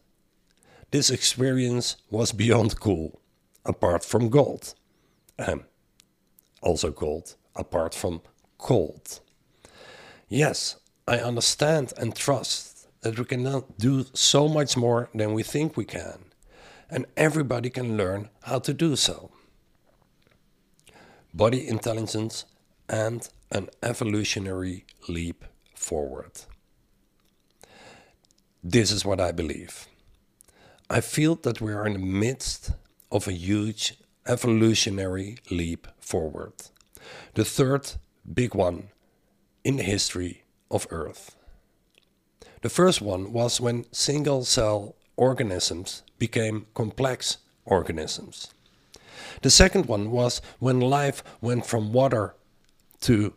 This 0.92 1.10
experience 1.10 1.98
was 2.10 2.32
beyond 2.32 2.80
cool, 2.80 3.20
apart 3.66 4.04
from 4.04 4.30
gold. 4.30 4.74
Um, 5.38 5.66
also 6.62 6.92
called 6.92 7.36
apart 7.56 7.94
from 7.94 8.22
cold. 8.58 9.20
Yes, 10.30 10.78
I 11.08 11.18
understand 11.18 11.94
and 11.98 12.16
trust 12.16 12.88
that 13.02 13.20
we 13.20 13.26
can 13.26 13.64
do 13.78 14.06
so 14.14 14.48
much 14.48 14.76
more 14.78 15.10
than 15.14 15.34
we 15.34 15.44
think 15.44 15.78
we 15.78 15.86
can, 15.86 16.26
and 16.90 17.06
everybody 17.16 17.70
can 17.70 17.98
learn 17.98 18.30
how 18.44 18.60
to 18.60 18.74
do 18.74 18.96
so 18.96 19.32
body 21.36 21.68
intelligence, 21.68 22.46
and 22.88 23.28
an 23.52 23.70
evolutionary 23.84 24.86
leap 25.10 25.44
forward. 25.76 26.32
This 28.68 28.90
is 28.90 29.06
what 29.06 29.22
I 29.22 29.32
believe. 29.32 29.86
I 30.90 31.00
feel 31.00 31.36
that 31.44 31.62
we 31.62 31.72
are 31.72 31.86
in 31.86 31.94
the 31.94 32.00
midst 32.00 32.72
of 33.12 33.28
a 33.28 33.32
huge 33.32 33.94
evolutionary 34.28 35.38
leap 35.52 35.88
forward. 36.00 36.54
The 37.36 37.46
third 37.46 37.92
big 38.34 38.56
one 38.56 38.90
in 39.64 39.76
the 39.76 39.84
history 39.84 40.46
of 40.72 40.88
Earth. 40.90 41.36
The 42.64 42.70
first 42.70 43.04
one 43.04 43.32
was 43.32 43.62
when 43.62 43.86
single 43.92 44.44
cell 44.44 44.96
organisms 45.16 46.02
became 46.18 46.66
complex 46.74 47.38
organisms. 47.66 48.52
The 49.44 49.52
second 49.52 49.86
one 49.86 50.10
was 50.10 50.42
when 50.58 50.80
life 50.80 51.24
went 51.40 51.68
from 51.68 51.94
water 51.94 52.34
to 53.02 53.36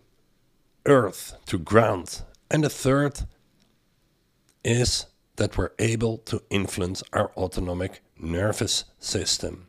earth 0.87 1.37
to 1.45 1.59
ground. 1.59 2.23
And 2.51 2.65
the 2.65 2.71
third 2.71 3.27
is 4.65 5.05
that 5.39 5.57
we're 5.57 5.73
able 5.79 6.19
to 6.19 6.43
influence 6.51 7.03
our 7.13 7.33
autonomic 7.37 8.03
nervous 8.19 8.85
system. 8.99 9.69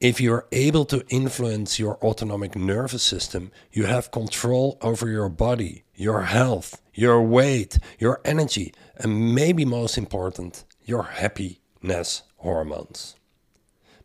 If 0.00 0.20
you're 0.20 0.46
able 0.52 0.84
to 0.86 1.04
influence 1.08 1.78
your 1.78 1.98
autonomic 2.04 2.54
nervous 2.54 3.02
system, 3.02 3.50
you 3.72 3.86
have 3.86 4.10
control 4.10 4.78
over 4.80 5.08
your 5.08 5.28
body, 5.28 5.84
your 5.94 6.22
health, 6.22 6.80
your 6.94 7.22
weight, 7.22 7.78
your 7.98 8.20
energy, 8.24 8.72
and 8.96 9.34
maybe 9.34 9.64
most 9.64 9.98
important, 9.98 10.64
your 10.84 11.02
happiness 11.02 12.22
hormones. 12.36 13.16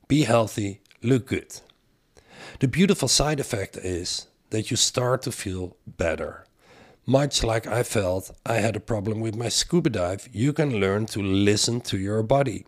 Be 0.08 0.24
healthy, 0.24 0.82
look 1.02 1.28
good. 1.28 1.60
The 2.60 2.68
beautiful 2.68 3.08
side 3.08 3.40
effect 3.40 3.78
is 3.78 4.28
that 4.50 4.72
you 4.72 4.78
start 4.78 5.22
to 5.24 5.32
feel 5.32 5.78
better. 5.86 6.46
Much 7.06 7.44
like 7.44 7.68
I 7.68 7.84
felt 7.84 8.32
I 8.46 8.56
had 8.56 8.78
a 8.78 8.80
problem 8.80 9.20
with 9.20 9.36
my 9.36 9.50
scuba 9.50 9.90
dive, 9.90 10.30
you 10.32 10.54
can 10.54 10.80
learn 10.80 11.06
to 11.08 11.22
listen 11.22 11.82
to 11.82 11.98
your 11.98 12.24
body. 12.24 12.66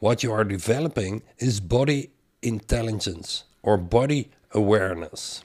What 0.00 0.24
you 0.24 0.32
are 0.32 0.42
developing 0.42 1.22
is 1.38 1.60
body 1.60 2.10
intelligence 2.42 3.44
or 3.62 3.76
body 3.76 4.30
awareness. 4.50 5.44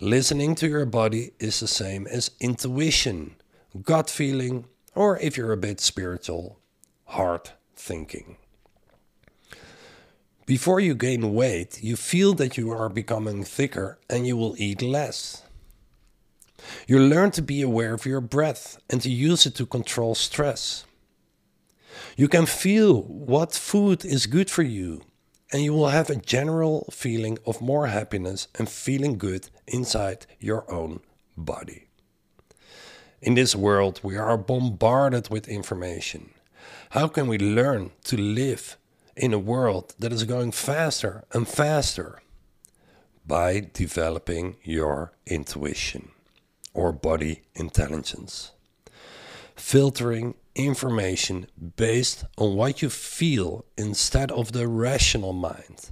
Listening 0.00 0.54
to 0.54 0.66
your 0.66 0.86
body 0.86 1.32
is 1.38 1.60
the 1.60 1.68
same 1.68 2.06
as 2.06 2.30
intuition, 2.40 3.36
gut 3.82 4.08
feeling, 4.08 4.64
or 4.94 5.18
if 5.18 5.36
you're 5.36 5.52
a 5.52 5.58
bit 5.58 5.80
spiritual, 5.80 6.58
heart 7.04 7.52
thinking. 7.76 8.38
Before 10.46 10.80
you 10.80 10.94
gain 10.94 11.34
weight, 11.34 11.82
you 11.82 11.96
feel 11.96 12.32
that 12.34 12.56
you 12.56 12.70
are 12.70 12.88
becoming 12.88 13.44
thicker 13.44 13.98
and 14.08 14.26
you 14.26 14.38
will 14.38 14.54
eat 14.58 14.80
less. 14.80 15.43
You 16.86 16.98
learn 16.98 17.30
to 17.32 17.42
be 17.42 17.62
aware 17.62 17.94
of 17.94 18.06
your 18.06 18.20
breath 18.20 18.78
and 18.90 19.00
to 19.02 19.10
use 19.10 19.46
it 19.46 19.54
to 19.56 19.66
control 19.66 20.14
stress. 20.14 20.84
You 22.16 22.28
can 22.28 22.46
feel 22.46 23.02
what 23.02 23.54
food 23.54 24.04
is 24.04 24.26
good 24.26 24.50
for 24.50 24.62
you, 24.62 25.02
and 25.52 25.62
you 25.62 25.72
will 25.72 25.88
have 25.88 26.10
a 26.10 26.16
general 26.16 26.86
feeling 26.90 27.38
of 27.46 27.60
more 27.60 27.86
happiness 27.88 28.48
and 28.58 28.68
feeling 28.68 29.18
good 29.18 29.48
inside 29.66 30.26
your 30.40 30.70
own 30.70 31.00
body. 31.36 31.88
In 33.20 33.34
this 33.34 33.54
world, 33.54 34.00
we 34.02 34.16
are 34.16 34.36
bombarded 34.36 35.30
with 35.30 35.48
information. 35.48 36.30
How 36.90 37.08
can 37.08 37.26
we 37.26 37.38
learn 37.38 37.90
to 38.04 38.16
live 38.16 38.76
in 39.16 39.32
a 39.32 39.38
world 39.38 39.94
that 39.98 40.12
is 40.12 40.24
going 40.24 40.52
faster 40.52 41.24
and 41.32 41.48
faster? 41.48 42.20
By 43.26 43.70
developing 43.72 44.56
your 44.62 45.12
intuition 45.26 46.13
or 46.74 46.92
body 46.92 47.42
intelligence. 47.54 48.52
Filtering 49.56 50.34
information 50.54 51.46
based 51.76 52.24
on 52.36 52.56
what 52.56 52.82
you 52.82 52.90
feel 52.90 53.64
instead 53.78 54.30
of 54.32 54.52
the 54.52 54.68
rational 54.68 55.32
mind. 55.32 55.90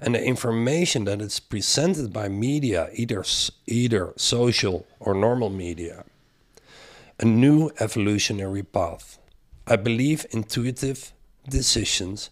And 0.00 0.14
the 0.14 0.22
information 0.22 1.04
that 1.04 1.22
is 1.22 1.40
presented 1.40 2.12
by 2.12 2.28
media, 2.28 2.90
either, 2.92 3.24
either 3.66 4.12
social 4.16 4.86
or 5.00 5.14
normal 5.14 5.48
media. 5.48 6.04
A 7.20 7.24
new 7.24 7.70
evolutionary 7.78 8.62
path. 8.62 9.18
I 9.66 9.76
believe 9.76 10.26
intuitive 10.30 11.12
decisions 11.48 12.28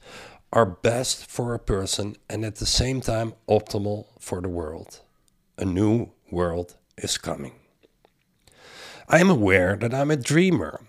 are 0.52 0.66
best 0.66 1.30
for 1.30 1.54
a 1.54 1.58
person 1.58 2.16
and 2.28 2.44
at 2.44 2.56
the 2.56 2.66
same 2.66 3.00
time 3.00 3.32
optimal 3.48 4.06
for 4.18 4.40
the 4.42 4.48
world. 4.48 5.00
A 5.56 5.64
new 5.64 6.10
world 6.30 6.76
is 6.98 7.16
coming. 7.16 7.61
I 9.14 9.20
am 9.20 9.28
aware 9.28 9.76
that 9.76 9.92
I'm 9.92 10.10
a 10.10 10.16
dreamer. 10.16 10.80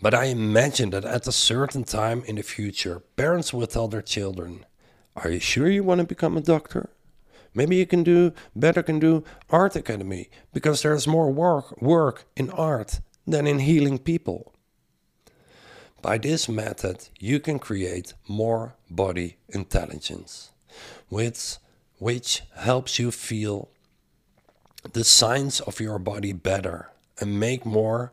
But 0.00 0.14
I 0.14 0.24
imagine 0.24 0.88
that 0.90 1.04
at 1.04 1.26
a 1.26 1.32
certain 1.32 1.84
time 1.84 2.22
in 2.24 2.36
the 2.36 2.42
future, 2.42 3.00
parents 3.16 3.52
will 3.52 3.66
tell 3.66 3.86
their 3.86 4.00
children, 4.00 4.64
Are 5.14 5.28
you 5.28 5.38
sure 5.38 5.68
you 5.68 5.84
want 5.84 6.00
to 6.00 6.06
become 6.06 6.38
a 6.38 6.40
doctor? 6.40 6.88
Maybe 7.52 7.76
you 7.76 7.84
can 7.84 8.02
do 8.02 8.32
better 8.56 8.82
can 8.82 8.98
do 8.98 9.24
art 9.50 9.76
academy 9.76 10.30
because 10.54 10.80
there's 10.80 11.06
more 11.06 11.30
work 11.30 11.82
work 11.82 12.24
in 12.34 12.48
art 12.48 13.00
than 13.26 13.46
in 13.46 13.58
healing 13.58 13.98
people. 13.98 14.54
By 16.00 16.16
this 16.16 16.48
method, 16.48 17.10
you 17.20 17.40
can 17.40 17.58
create 17.58 18.14
more 18.26 18.74
body 18.88 19.36
intelligence, 19.50 20.50
which, 21.10 21.58
which 21.98 22.40
helps 22.56 22.98
you 22.98 23.10
feel 23.10 23.68
the 24.94 25.04
signs 25.04 25.60
of 25.60 25.78
your 25.78 25.98
body 25.98 26.32
better 26.32 26.91
and 27.20 27.38
make 27.38 27.64
more 27.66 28.12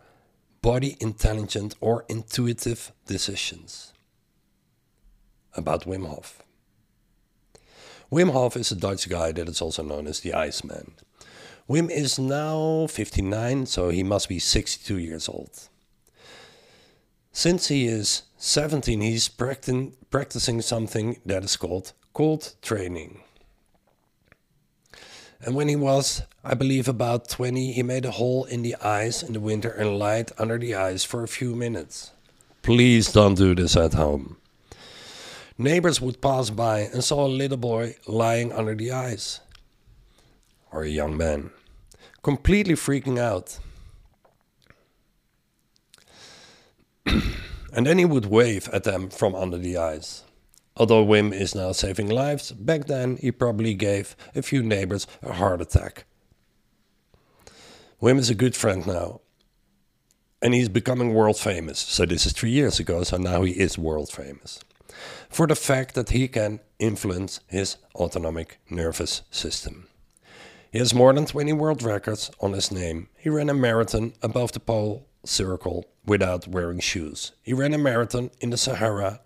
body 0.61 0.97
intelligent 0.99 1.75
or 1.79 2.05
intuitive 2.09 2.91
decisions. 3.05 3.93
About 5.55 5.85
Wim 5.85 6.07
Hof. 6.07 6.43
Wim 8.11 8.31
Hof 8.31 8.55
is 8.55 8.71
a 8.71 8.75
Dutch 8.75 9.07
guy 9.09 9.31
that 9.31 9.47
is 9.47 9.61
also 9.61 9.83
known 9.83 10.07
as 10.07 10.19
the 10.19 10.33
Iceman. 10.33 10.93
Wim 11.69 11.89
is 11.91 12.17
now 12.17 12.87
59, 12.87 13.65
so 13.67 13.89
he 13.89 14.03
must 14.03 14.27
be 14.27 14.39
62 14.39 14.97
years 14.97 15.29
old. 15.29 15.69
Since 17.31 17.67
he 17.67 17.85
is 17.85 18.23
17, 18.37 19.01
he's 19.01 19.29
practicing 19.29 20.61
something 20.61 21.21
that 21.25 21.43
is 21.43 21.55
called 21.55 21.93
cold 22.13 22.55
training. 22.61 23.21
And 25.41 25.55
when 25.55 25.69
he 25.69 25.75
was, 25.75 26.23
I 26.43 26.53
believe, 26.53 26.87
about 26.87 27.29
20, 27.29 27.71
he 27.71 27.83
made 27.83 28.05
a 28.05 28.11
hole 28.11 28.43
in 28.43 28.61
the 28.61 28.75
ice 28.75 29.23
in 29.23 29.33
the 29.33 29.39
winter 29.39 29.69
and 29.69 29.97
lied 29.97 30.31
under 30.37 30.57
the 30.57 30.75
ice 30.75 31.05
for 31.05 31.23
a 31.23 31.27
few 31.27 31.55
minutes. 31.55 32.11
Please 32.61 33.11
don't 33.11 33.35
do 33.35 33.55
this 33.55 33.77
at 33.77 33.93
home. 33.93 34.35
Neighbors 35.57 36.01
would 36.01 36.21
pass 36.21 36.49
by 36.49 36.79
and 36.81 37.03
saw 37.03 37.25
a 37.25 37.27
little 37.27 37.57
boy 37.57 37.95
lying 38.05 38.51
under 38.51 38.75
the 38.75 38.91
ice, 38.91 39.39
or 40.71 40.83
a 40.83 40.89
young 40.89 41.17
man, 41.17 41.51
completely 42.21 42.75
freaking 42.75 43.17
out. 43.17 43.59
and 47.05 47.85
then 47.85 47.97
he 47.97 48.05
would 48.05 48.25
wave 48.25 48.69
at 48.71 48.83
them 48.83 49.09
from 49.09 49.35
under 49.35 49.57
the 49.57 49.77
ice. 49.77 50.23
Although 50.79 51.05
Wim 51.05 51.33
is 51.33 51.53
now 51.53 51.73
saving 51.73 52.07
lives, 52.07 52.53
back 52.53 52.85
then 52.85 53.17
he 53.17 53.33
probably 53.33 53.73
gave 53.73 54.15
a 54.33 54.41
few 54.41 54.63
neighbors 54.63 55.05
a 55.21 55.33
heart 55.33 55.59
attack. 55.59 56.05
Wim 58.01 58.17
is 58.17 58.29
a 58.29 58.35
good 58.35 58.55
friend 58.55 58.87
now. 58.87 59.19
And 60.41 60.53
he's 60.53 60.69
becoming 60.69 61.13
world 61.13 61.37
famous. 61.37 61.79
So 61.79 62.05
this 62.05 62.25
is 62.25 62.31
three 62.31 62.51
years 62.51 62.79
ago, 62.79 63.03
so 63.03 63.17
now 63.17 63.41
he 63.41 63.51
is 63.51 63.77
world 63.77 64.09
famous. 64.09 64.61
For 65.29 65.47
the 65.47 65.55
fact 65.55 65.95
that 65.95 66.11
he 66.11 66.29
can 66.29 66.61
influence 66.79 67.41
his 67.47 67.75
autonomic 67.93 68.59
nervous 68.69 69.23
system. 69.29 69.87
He 70.71 70.79
has 70.79 70.93
more 70.93 71.11
than 71.11 71.25
20 71.25 71.51
world 71.53 71.83
records 71.83 72.31
on 72.39 72.53
his 72.53 72.71
name. 72.71 73.09
He 73.17 73.27
ran 73.27 73.49
a 73.49 73.53
marathon 73.53 74.13
above 74.21 74.53
the 74.53 74.61
pole 74.61 75.09
circle 75.25 75.89
without 76.05 76.47
wearing 76.47 76.79
shoes. 76.79 77.33
He 77.41 77.51
ran 77.51 77.73
a 77.73 77.77
marathon 77.77 78.31
in 78.39 78.51
the 78.51 78.57
Sahara 78.57 79.19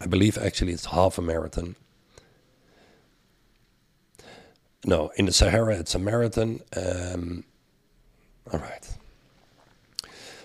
I 0.00 0.06
believe 0.06 0.38
actually 0.38 0.72
it's 0.72 0.86
half 0.86 1.18
a 1.18 1.22
marathon. 1.22 1.76
No, 4.84 5.10
in 5.16 5.26
the 5.26 5.32
Sahara 5.32 5.76
it's 5.76 5.94
a 5.94 5.98
marathon. 5.98 6.60
Um, 6.74 7.44
all 8.50 8.60
right. 8.60 8.88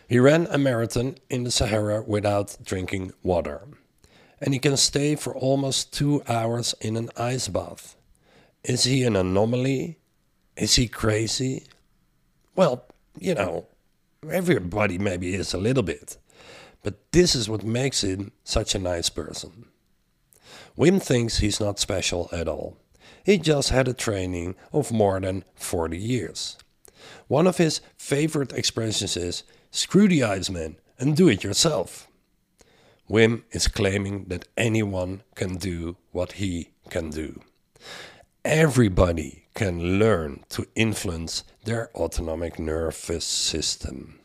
He 0.07 0.19
ran 0.19 0.47
a 0.51 0.57
marathon 0.57 1.15
in 1.29 1.43
the 1.43 1.51
Sahara 1.51 2.03
without 2.03 2.57
drinking 2.63 3.13
water. 3.23 3.61
And 4.41 4.53
he 4.53 4.59
can 4.59 4.77
stay 4.77 5.15
for 5.15 5.33
almost 5.33 5.93
two 5.93 6.21
hours 6.27 6.75
in 6.81 6.97
an 6.97 7.09
ice 7.17 7.47
bath. 7.47 7.95
Is 8.63 8.83
he 8.83 9.03
an 9.03 9.15
anomaly? 9.15 9.97
Is 10.57 10.75
he 10.75 10.87
crazy? 10.87 11.63
Well, 12.55 12.85
you 13.17 13.33
know, 13.33 13.67
everybody 14.29 14.97
maybe 14.97 15.33
is 15.33 15.53
a 15.53 15.57
little 15.57 15.83
bit. 15.83 16.17
But 16.85 17.11
this 17.11 17.33
is 17.33 17.49
what 17.49 17.63
makes 17.63 18.03
him 18.03 18.31
such 18.43 18.75
a 18.75 18.79
nice 18.79 19.09
person. 19.09 19.65
Wim 20.77 21.01
thinks 21.01 21.39
he's 21.39 21.59
not 21.59 21.79
special 21.79 22.29
at 22.31 22.47
all. 22.47 22.77
He 23.23 23.39
just 23.39 23.71
had 23.71 23.87
a 23.87 23.93
training 23.95 24.53
of 24.71 24.91
more 24.91 25.19
than 25.19 25.45
40 25.55 25.97
years. 25.97 26.57
One 27.27 27.47
of 27.47 27.57
his 27.57 27.81
favorite 27.97 28.53
expressions 28.53 29.17
is 29.17 29.41
screw 29.71 30.07
the 30.07 30.23
Iceman 30.23 30.75
and 30.99 31.17
do 31.17 31.27
it 31.27 31.43
yourself. 31.43 32.07
Wim 33.09 33.45
is 33.49 33.67
claiming 33.67 34.25
that 34.25 34.47
anyone 34.55 35.23
can 35.33 35.55
do 35.55 35.97
what 36.11 36.33
he 36.33 36.69
can 36.91 37.09
do. 37.09 37.41
Everybody 38.43 39.47
can 39.55 39.97
learn 39.97 40.43
to 40.49 40.67
influence 40.75 41.45
their 41.63 41.89
autonomic 41.95 42.59
nervous 42.59 43.25
system. 43.25 44.19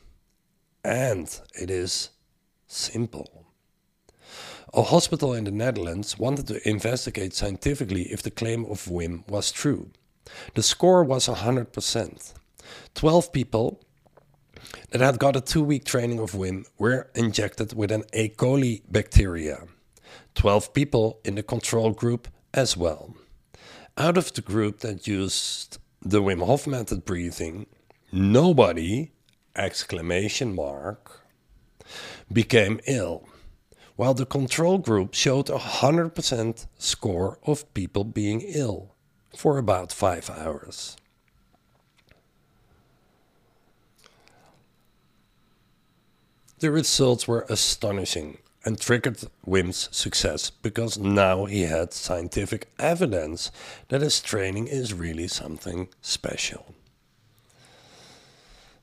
And 0.84 1.40
it 1.58 1.70
is 1.70 2.10
simple. 2.70 3.46
A 4.72 4.82
hospital 4.82 5.34
in 5.34 5.44
the 5.44 5.50
Netherlands 5.50 6.18
wanted 6.18 6.46
to 6.46 6.68
investigate 6.68 7.34
scientifically 7.34 8.02
if 8.02 8.22
the 8.22 8.30
claim 8.30 8.64
of 8.66 8.84
Wim 8.84 9.28
was 9.28 9.50
true. 9.50 9.90
The 10.54 10.62
score 10.62 11.02
was 11.02 11.26
100%. 11.26 12.34
12 12.94 13.32
people 13.32 13.80
that 14.90 15.00
had 15.00 15.18
got 15.18 15.34
a 15.34 15.40
two 15.40 15.62
week 15.62 15.84
training 15.84 16.20
of 16.20 16.32
Wim 16.32 16.66
were 16.78 17.10
injected 17.14 17.72
with 17.72 17.90
an 17.90 18.04
E. 18.12 18.28
coli 18.28 18.82
bacteria. 18.88 19.64
12 20.36 20.72
people 20.72 21.18
in 21.24 21.34
the 21.34 21.42
control 21.42 21.90
group 21.90 22.28
as 22.54 22.76
well. 22.76 23.14
Out 23.98 24.16
of 24.16 24.32
the 24.32 24.40
group 24.40 24.80
that 24.80 25.08
used 25.08 25.78
the 26.00 26.22
Wim 26.22 26.46
Hof 26.46 26.66
method 26.68 27.04
breathing, 27.04 27.66
nobody, 28.12 29.10
exclamation 29.56 30.54
mark, 30.54 31.19
became 32.32 32.80
ill, 32.86 33.28
while 33.96 34.14
the 34.14 34.26
control 34.26 34.78
group 34.78 35.14
showed 35.14 35.50
a 35.50 35.58
100% 35.58 36.66
score 36.78 37.38
of 37.44 37.72
people 37.74 38.04
being 38.04 38.40
ill 38.40 38.94
for 39.36 39.58
about 39.58 39.92
5 39.92 40.30
hours. 40.30 40.96
The 46.60 46.70
results 46.70 47.26
were 47.26 47.46
astonishing 47.48 48.38
and 48.66 48.78
triggered 48.78 49.18
Wim's 49.46 49.88
success 49.90 50.50
because 50.50 50.98
now 50.98 51.46
he 51.46 51.62
had 51.62 51.94
scientific 51.94 52.68
evidence 52.78 53.50
that 53.88 54.02
his 54.02 54.20
training 54.20 54.66
is 54.68 54.92
really 54.92 55.26
something 55.28 55.88
special. 56.02 56.74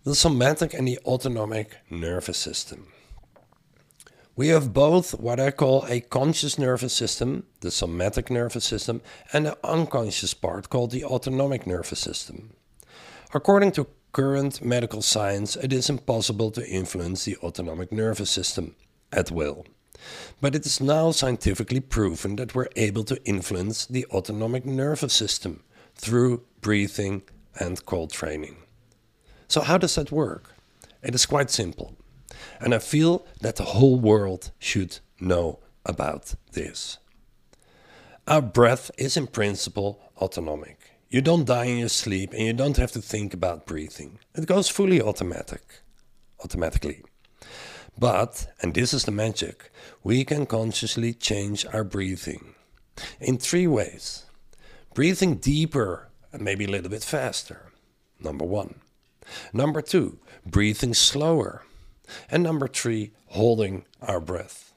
The 0.04 0.16
somatic 0.16 0.74
and 0.74 0.88
the 0.88 0.98
autonomic 1.06 1.78
nervous 1.92 2.38
system. 2.38 2.88
We 4.38 4.50
have 4.50 4.72
both 4.72 5.20
what 5.20 5.40
I 5.40 5.50
call 5.50 5.84
a 5.88 6.00
conscious 6.00 6.60
nervous 6.60 6.94
system, 6.94 7.48
the 7.62 7.72
somatic 7.72 8.30
nervous 8.30 8.66
system, 8.66 9.02
and 9.34 9.48
an 9.48 9.56
unconscious 9.64 10.36
part 10.36 10.70
called 10.70 10.92
the 10.92 11.04
autonomic 11.04 11.66
nervous 11.66 12.00
system. 12.00 12.54
According 13.34 13.72
to 13.74 13.88
current 14.12 14.64
medical 14.64 15.02
science, 15.02 15.56
it 15.56 15.74
is 15.74 15.90
impossible 15.90 16.52
to 16.52 16.70
influence 16.70 17.26
the 17.26 17.36
autonomic 17.38 17.92
nervous 17.92 18.30
system 18.30 18.76
at 19.12 19.32
will. 19.32 19.66
But 20.40 20.54
it 20.54 20.68
is 20.68 20.80
now 20.80 21.10
scientifically 21.10 21.80
proven 21.80 22.36
that 22.36 22.54
we're 22.54 22.70
able 22.76 23.06
to 23.06 23.20
influence 23.26 23.88
the 23.88 24.06
autonomic 24.12 24.68
nervous 24.68 25.14
system 25.14 25.64
through 25.96 26.44
breathing 26.62 27.24
and 27.60 27.84
cold 27.88 28.12
training. 28.12 28.58
So, 29.48 29.62
how 29.62 29.80
does 29.80 29.96
that 29.96 30.12
work? 30.12 30.54
It 31.02 31.16
is 31.16 31.26
quite 31.26 31.50
simple. 31.50 31.96
And 32.60 32.74
I 32.74 32.80
feel 32.80 33.26
that 33.42 33.56
the 33.56 33.64
whole 33.64 34.00
world 34.00 34.52
should 34.60 35.00
know 35.20 35.60
about 35.86 36.36
this. 36.54 36.98
Our 38.28 38.42
breath 38.42 38.92
is 38.98 39.16
in 39.16 39.28
principle 39.28 40.02
autonomic. 40.18 40.92
You 41.10 41.22
don't 41.22 41.46
die 41.46 41.66
in 41.66 41.78
your 41.78 41.90
sleep 41.90 42.34
and 42.34 42.42
you 42.42 42.54
don't 42.54 42.78
have 42.78 42.92
to 42.92 43.02
think 43.02 43.34
about 43.34 43.66
breathing. 43.66 44.20
It 44.36 44.46
goes 44.46 44.68
fully 44.68 45.02
automatic, 45.02 45.62
automatically. 46.44 47.04
But, 47.98 48.48
and 48.62 48.74
this 48.74 48.94
is 48.94 49.06
the 49.06 49.12
magic, 49.12 49.72
we 50.04 50.26
can 50.26 50.46
consciously 50.46 51.14
change 51.14 51.66
our 51.74 51.84
breathing 51.84 52.56
in 53.20 53.38
three 53.38 53.68
ways. 53.68 54.26
Breathing 54.94 55.36
deeper 55.36 56.10
and 56.34 56.42
maybe 56.42 56.66
a 56.66 56.70
little 56.70 56.90
bit 56.90 57.04
faster. 57.04 57.72
Number 58.20 58.46
one. 58.46 58.82
Number 59.54 59.82
two, 59.82 60.20
breathing 60.46 60.94
slower. 60.94 61.64
And 62.30 62.44
number 62.44 62.68
three, 62.68 63.12
holding 63.28 63.86
our 64.02 64.20
breath. 64.20 64.74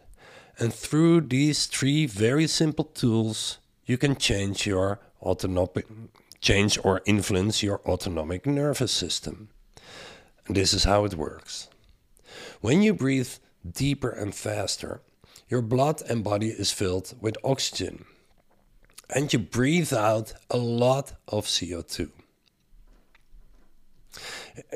And 0.58 0.72
through 0.74 1.22
these 1.22 1.66
three 1.66 2.06
very 2.06 2.46
simple 2.46 2.84
tools, 2.84 3.58
you 3.86 3.96
can 3.96 4.16
change 4.16 4.66
your 4.66 5.00
autonomic, 5.22 5.86
change 6.40 6.78
or 6.84 7.02
influence 7.06 7.62
your 7.62 7.80
autonomic 7.86 8.46
nervous 8.46 8.92
system. 8.92 9.48
And 10.46 10.56
this 10.56 10.74
is 10.74 10.84
how 10.84 11.04
it 11.04 11.14
works. 11.14 11.68
When 12.60 12.82
you 12.82 12.92
breathe 12.92 13.32
deeper 13.70 14.10
and 14.10 14.34
faster, 14.34 15.00
your 15.48 15.62
blood 15.62 16.02
and 16.08 16.22
body 16.22 16.48
is 16.48 16.70
filled 16.70 17.14
with 17.20 17.36
oxygen. 17.42 18.04
And 19.08 19.32
you 19.32 19.38
breathe 19.38 19.92
out 19.92 20.34
a 20.50 20.56
lot 20.56 21.14
of 21.26 21.46
CO2 21.46 22.10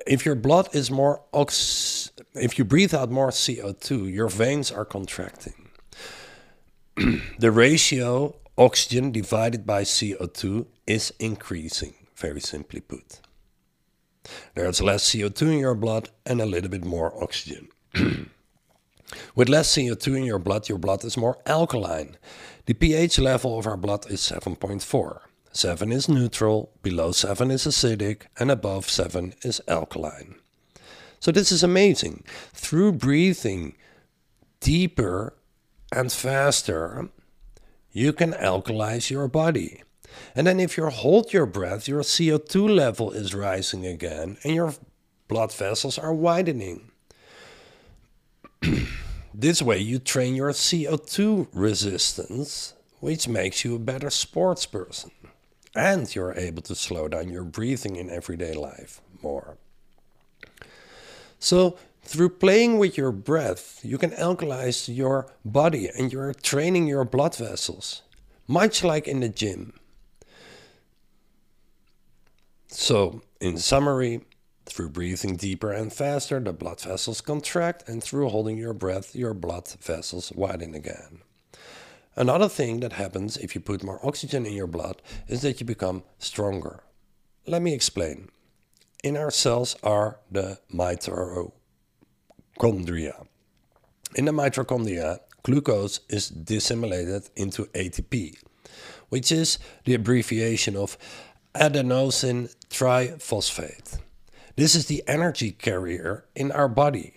if 0.06 0.24
your 0.24 0.34
blood 0.34 0.74
is 0.74 0.90
more 0.90 1.22
ox 1.32 2.10
if 2.34 2.58
you 2.58 2.64
breathe 2.64 2.94
out 2.94 3.10
more 3.10 3.30
CO2, 3.30 4.12
your 4.12 4.28
veins 4.28 4.72
are 4.72 4.84
contracting. 4.84 5.70
the 7.38 7.50
ratio 7.50 8.36
oxygen 8.58 9.12
divided 9.12 9.66
by 9.66 9.82
CO2 9.82 10.66
is 10.86 11.12
increasing, 11.18 11.94
very 12.16 12.40
simply 12.40 12.80
put. 12.80 13.20
There's 14.54 14.80
less 14.80 15.08
CO2 15.10 15.42
in 15.52 15.58
your 15.58 15.74
blood 15.74 16.10
and 16.24 16.40
a 16.40 16.46
little 16.46 16.70
bit 16.70 16.84
more 16.84 17.22
oxygen. 17.22 17.68
With 19.36 19.48
less 19.48 19.74
CO2 19.76 20.16
in 20.16 20.24
your 20.24 20.38
blood, 20.38 20.68
your 20.68 20.78
blood 20.78 21.04
is 21.04 21.16
more 21.16 21.38
alkaline. 21.46 22.16
The 22.66 22.74
pH 22.74 23.18
level 23.18 23.58
of 23.58 23.66
our 23.66 23.76
blood 23.76 24.10
is 24.10 24.20
7.4. 24.20 25.20
7 25.56 25.92
is 25.92 26.08
neutral, 26.08 26.72
below 26.82 27.12
7 27.12 27.48
is 27.52 27.64
acidic, 27.64 28.22
and 28.40 28.50
above 28.50 28.90
7 28.90 29.34
is 29.42 29.60
alkaline. 29.68 30.34
So 31.20 31.30
this 31.30 31.52
is 31.52 31.62
amazing. 31.62 32.24
Through 32.52 32.94
breathing 32.94 33.76
deeper 34.58 35.32
and 35.92 36.12
faster, 36.12 37.08
you 37.92 38.12
can 38.12 38.32
alkalize 38.32 39.10
your 39.10 39.28
body. 39.28 39.84
And 40.34 40.44
then 40.44 40.58
if 40.58 40.76
you 40.76 40.88
hold 40.88 41.32
your 41.32 41.46
breath, 41.46 41.86
your 41.86 42.02
CO2 42.02 42.68
level 42.68 43.12
is 43.12 43.32
rising 43.32 43.86
again 43.86 44.38
and 44.42 44.54
your 44.54 44.74
blood 45.28 45.52
vessels 45.52 45.98
are 45.98 46.12
widening. 46.12 46.90
this 49.34 49.62
way 49.62 49.78
you 49.78 50.00
train 50.00 50.34
your 50.34 50.50
CO2 50.50 51.46
resistance, 51.52 52.74
which 52.98 53.28
makes 53.28 53.64
you 53.64 53.76
a 53.76 53.78
better 53.78 54.10
sports 54.10 54.66
person 54.66 55.12
and 55.74 56.14
you're 56.14 56.34
able 56.34 56.62
to 56.62 56.74
slow 56.74 57.08
down 57.08 57.28
your 57.30 57.44
breathing 57.44 57.96
in 57.96 58.10
everyday 58.10 58.52
life 58.52 59.00
more. 59.22 59.56
So, 61.38 61.76
through 62.02 62.30
playing 62.30 62.78
with 62.78 62.96
your 62.98 63.12
breath, 63.12 63.80
you 63.82 63.98
can 63.98 64.10
alkalize 64.10 64.94
your 64.94 65.26
body 65.44 65.88
and 65.88 66.12
you're 66.12 66.34
training 66.34 66.86
your 66.86 67.04
blood 67.04 67.36
vessels, 67.36 68.02
much 68.46 68.84
like 68.84 69.08
in 69.08 69.20
the 69.20 69.28
gym. 69.28 69.72
So, 72.68 73.22
in 73.40 73.56
summary, 73.56 74.22
through 74.66 74.90
breathing 74.90 75.36
deeper 75.36 75.72
and 75.72 75.92
faster, 75.92 76.40
the 76.40 76.52
blood 76.52 76.80
vessels 76.80 77.20
contract, 77.20 77.88
and 77.88 78.02
through 78.02 78.28
holding 78.28 78.58
your 78.58 78.72
breath, 78.72 79.14
your 79.14 79.34
blood 79.34 79.68
vessels 79.80 80.32
widen 80.32 80.74
again. 80.74 81.20
Another 82.16 82.48
thing 82.48 82.80
that 82.80 82.92
happens 82.92 83.36
if 83.36 83.54
you 83.54 83.60
put 83.60 83.82
more 83.82 84.04
oxygen 84.06 84.46
in 84.46 84.52
your 84.52 84.68
blood 84.68 85.02
is 85.26 85.42
that 85.42 85.60
you 85.60 85.66
become 85.66 86.04
stronger. 86.18 86.84
Let 87.46 87.60
me 87.60 87.74
explain. 87.74 88.28
In 89.02 89.16
our 89.16 89.30
cells 89.30 89.76
are 89.82 90.20
the 90.30 90.60
mitochondria. 90.72 91.52
In 94.14 94.26
the 94.26 94.32
mitochondria, 94.32 95.18
glucose 95.42 96.00
is 96.08 96.28
disseminated 96.28 97.28
into 97.34 97.64
ATP, 97.66 98.36
which 99.08 99.32
is 99.32 99.58
the 99.84 99.94
abbreviation 99.94 100.76
of 100.76 100.96
adenosine 101.54 102.54
triphosphate. 102.70 103.98
This 104.56 104.76
is 104.76 104.86
the 104.86 105.02
energy 105.08 105.50
carrier 105.50 106.26
in 106.36 106.52
our 106.52 106.68
body 106.68 107.14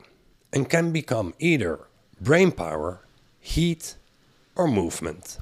and 0.51 0.67
can 0.67 0.91
become 0.91 1.35
either 1.37 1.87
brain 2.19 2.51
power, 2.51 3.05
heat, 3.39 3.95
or 4.57 4.67
movement. 4.67 5.37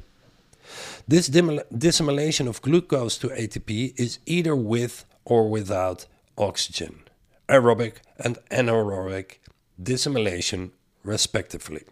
This 1.07 1.27
dissimulation 1.27 2.47
of 2.47 2.61
glucose 2.61 3.17
to 3.19 3.29
ATP 3.29 3.93
is 3.97 4.19
either 4.25 4.55
with 4.55 5.05
or 5.23 5.49
without 5.49 6.05
oxygen, 6.37 7.01
aerobic 7.47 7.95
and 8.19 8.37
anaerobic 8.51 9.37
dissimulation, 9.81 10.71
respectively. 11.03 11.83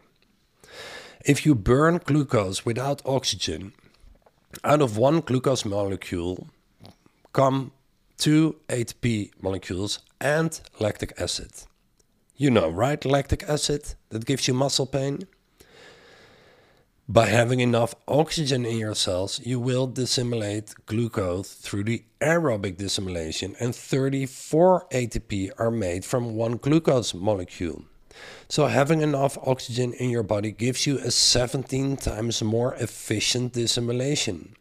If 1.26 1.46
you 1.46 1.56
burn 1.56 2.00
glucose 2.04 2.66
without 2.66 3.02
oxygen, 3.06 3.74
out 4.64 4.82
of 4.82 4.98
one 4.98 5.22
glucose 5.22 5.66
molecule 5.66 6.50
come 7.32 7.72
two 8.18 8.58
ATP 8.70 9.32
molecules 9.42 10.00
and 10.20 10.60
lactic 10.80 11.14
acid. 11.20 11.52
You 12.36 12.52
know, 12.52 12.70
right? 12.70 13.04
Lactic 13.06 13.44
acid 13.44 13.96
that 14.10 14.26
gives 14.26 14.48
you 14.48 14.54
muscle 14.54 14.86
pain. 14.86 15.28
By 17.10 17.26
having 17.26 17.60
enough 17.60 17.94
oxygen 18.08 18.66
in 18.66 18.78
your 18.78 18.96
cells, 18.96 19.42
you 19.44 19.60
will 19.60 19.88
dissimulate 19.88 20.74
glucose 20.86 21.54
through 21.54 21.84
the 21.84 22.06
aerobic 22.22 22.78
dissimulation, 22.78 23.58
and 23.60 23.76
34 23.76 24.88
ATP 24.90 25.52
are 25.58 25.70
made 25.70 26.06
from 26.06 26.36
one 26.36 26.56
glucose 26.56 27.14
molecule. 27.14 27.84
So, 28.48 28.68
having 28.68 29.02
enough 29.02 29.38
oxygen 29.46 29.92
in 29.92 30.12
your 30.12 30.24
body 30.24 30.54
gives 30.54 30.88
you 30.88 30.98
a 31.00 31.12
17 31.12 31.98
times 31.98 32.42
more 32.42 32.74
efficient 32.76 33.52
dissimulation. 33.52 34.56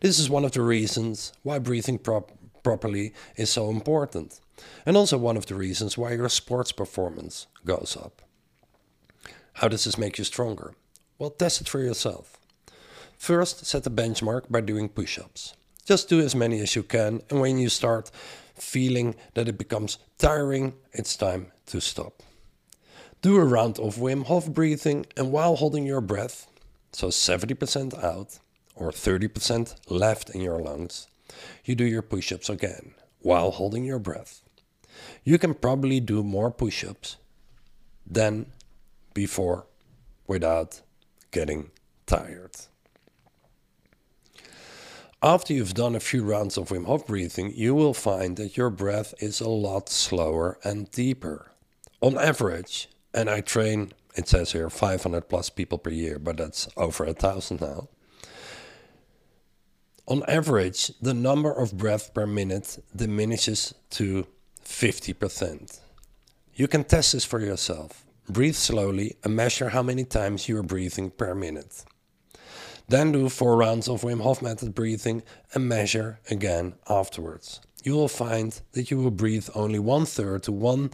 This 0.00 0.18
is 0.18 0.30
one 0.30 0.46
of 0.46 0.52
the 0.52 0.62
reasons 0.62 1.34
why 1.42 1.58
breathing 1.58 1.98
prop 1.98 2.32
properly 2.62 3.12
is 3.36 3.50
so 3.50 3.68
important, 3.68 4.40
and 4.86 4.96
also 4.96 5.18
one 5.18 5.36
of 5.36 5.44
the 5.44 5.56
reasons 5.56 5.98
why 5.98 6.12
your 6.12 6.30
sports 6.30 6.72
performance 6.72 7.48
goes 7.66 7.98
up. 8.00 8.22
How 9.54 9.68
does 9.68 9.84
this 9.84 9.98
make 9.98 10.16
you 10.16 10.24
stronger? 10.24 10.74
Well, 11.20 11.28
test 11.28 11.60
it 11.60 11.68
for 11.68 11.80
yourself. 11.80 12.38
First, 13.18 13.66
set 13.66 13.86
a 13.86 13.90
benchmark 13.90 14.50
by 14.50 14.62
doing 14.62 14.88
push 14.88 15.18
ups. 15.18 15.52
Just 15.84 16.08
do 16.08 16.18
as 16.18 16.34
many 16.34 16.60
as 16.60 16.74
you 16.74 16.82
can, 16.82 17.20
and 17.28 17.42
when 17.42 17.58
you 17.58 17.68
start 17.68 18.10
feeling 18.54 19.14
that 19.34 19.46
it 19.46 19.58
becomes 19.58 19.98
tiring, 20.16 20.72
it's 20.92 21.16
time 21.16 21.52
to 21.66 21.78
stop. 21.78 22.22
Do 23.20 23.36
a 23.36 23.44
round 23.44 23.78
of 23.78 23.96
Wim 23.96 24.24
Hof 24.24 24.50
breathing, 24.50 25.04
and 25.14 25.30
while 25.30 25.56
holding 25.56 25.84
your 25.84 26.00
breath, 26.00 26.46
so 26.90 27.08
70% 27.08 28.02
out 28.02 28.38
or 28.74 28.90
30% 28.90 29.74
left 29.90 30.30
in 30.30 30.40
your 30.40 30.58
lungs, 30.58 31.06
you 31.66 31.74
do 31.74 31.84
your 31.84 32.00
push 32.00 32.32
ups 32.32 32.48
again 32.48 32.94
while 33.18 33.50
holding 33.50 33.84
your 33.84 33.98
breath. 33.98 34.40
You 35.22 35.38
can 35.38 35.52
probably 35.52 36.00
do 36.00 36.22
more 36.22 36.50
push 36.50 36.82
ups 36.82 37.18
than 38.06 38.46
before 39.12 39.66
without 40.26 40.80
getting 41.30 41.70
tired. 42.06 42.56
After 45.22 45.52
you've 45.52 45.74
done 45.74 45.94
a 45.94 46.00
few 46.00 46.22
rounds 46.22 46.56
of 46.56 46.70
Wim 46.70 46.86
Hof 46.86 47.06
breathing, 47.06 47.52
you 47.54 47.74
will 47.74 47.92
find 47.92 48.38
that 48.38 48.56
your 48.56 48.70
breath 48.70 49.12
is 49.18 49.40
a 49.40 49.48
lot 49.50 49.90
slower 49.90 50.58
and 50.64 50.90
deeper. 50.90 51.52
On 52.00 52.16
average, 52.16 52.88
and 53.12 53.28
I 53.28 53.42
train, 53.42 53.92
it 54.16 54.28
says 54.28 54.52
here, 54.52 54.70
500 54.70 55.28
plus 55.28 55.50
people 55.50 55.76
per 55.76 55.90
year, 55.90 56.18
but 56.18 56.38
that's 56.38 56.68
over 56.74 57.04
a 57.04 57.12
thousand 57.12 57.60
now. 57.60 57.88
On 60.06 60.24
average, 60.26 60.90
the 61.02 61.14
number 61.14 61.52
of 61.52 61.76
breaths 61.76 62.08
per 62.08 62.26
minute 62.26 62.82
diminishes 62.96 63.74
to 63.90 64.26
50%. 64.64 65.80
You 66.54 66.66
can 66.66 66.84
test 66.84 67.12
this 67.12 67.24
for 67.26 67.40
yourself. 67.40 68.04
Breathe 68.32 68.54
slowly 68.54 69.16
and 69.24 69.34
measure 69.34 69.70
how 69.70 69.82
many 69.82 70.04
times 70.04 70.48
you 70.48 70.56
are 70.58 70.62
breathing 70.62 71.10
per 71.10 71.34
minute. 71.34 71.84
Then 72.86 73.10
do 73.12 73.28
four 73.28 73.56
rounds 73.56 73.88
of 73.88 74.02
Wim 74.02 74.20
Hof 74.20 74.40
method 74.40 74.74
breathing 74.74 75.22
and 75.52 75.68
measure 75.68 76.20
again 76.30 76.74
afterwards. 76.88 77.60
You 77.82 77.94
will 77.94 78.08
find 78.08 78.60
that 78.72 78.90
you 78.90 78.98
will 78.98 79.10
breathe 79.10 79.48
only 79.54 79.78
one 79.78 80.06
third 80.06 80.44
to 80.44 80.52
one 80.52 80.90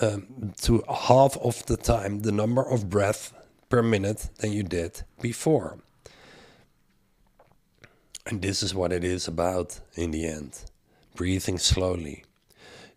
um, 0.00 0.52
to 0.62 0.82
half 0.88 1.36
of 1.38 1.64
the 1.66 1.76
time 1.76 2.20
the 2.20 2.32
number 2.32 2.62
of 2.62 2.90
breath 2.90 3.32
per 3.68 3.82
minute 3.82 4.30
than 4.38 4.52
you 4.52 4.62
did 4.62 5.02
before. 5.20 5.78
And 8.26 8.42
this 8.42 8.62
is 8.62 8.74
what 8.74 8.92
it 8.92 9.04
is 9.04 9.28
about 9.28 9.80
in 9.94 10.10
the 10.10 10.26
end 10.26 10.64
breathing 11.14 11.58
slowly. 11.58 12.24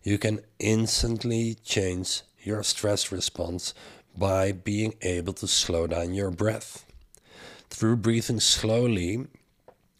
You 0.02 0.18
can 0.18 0.40
instantly 0.58 1.56
change 1.64 2.22
your 2.42 2.62
stress 2.62 3.12
response 3.12 3.74
by 4.16 4.52
being 4.52 4.94
able 5.02 5.32
to 5.34 5.46
slow 5.46 5.86
down 5.86 6.14
your 6.14 6.30
breath. 6.30 6.84
Through 7.68 7.96
breathing 7.96 8.40
slowly, 8.40 9.26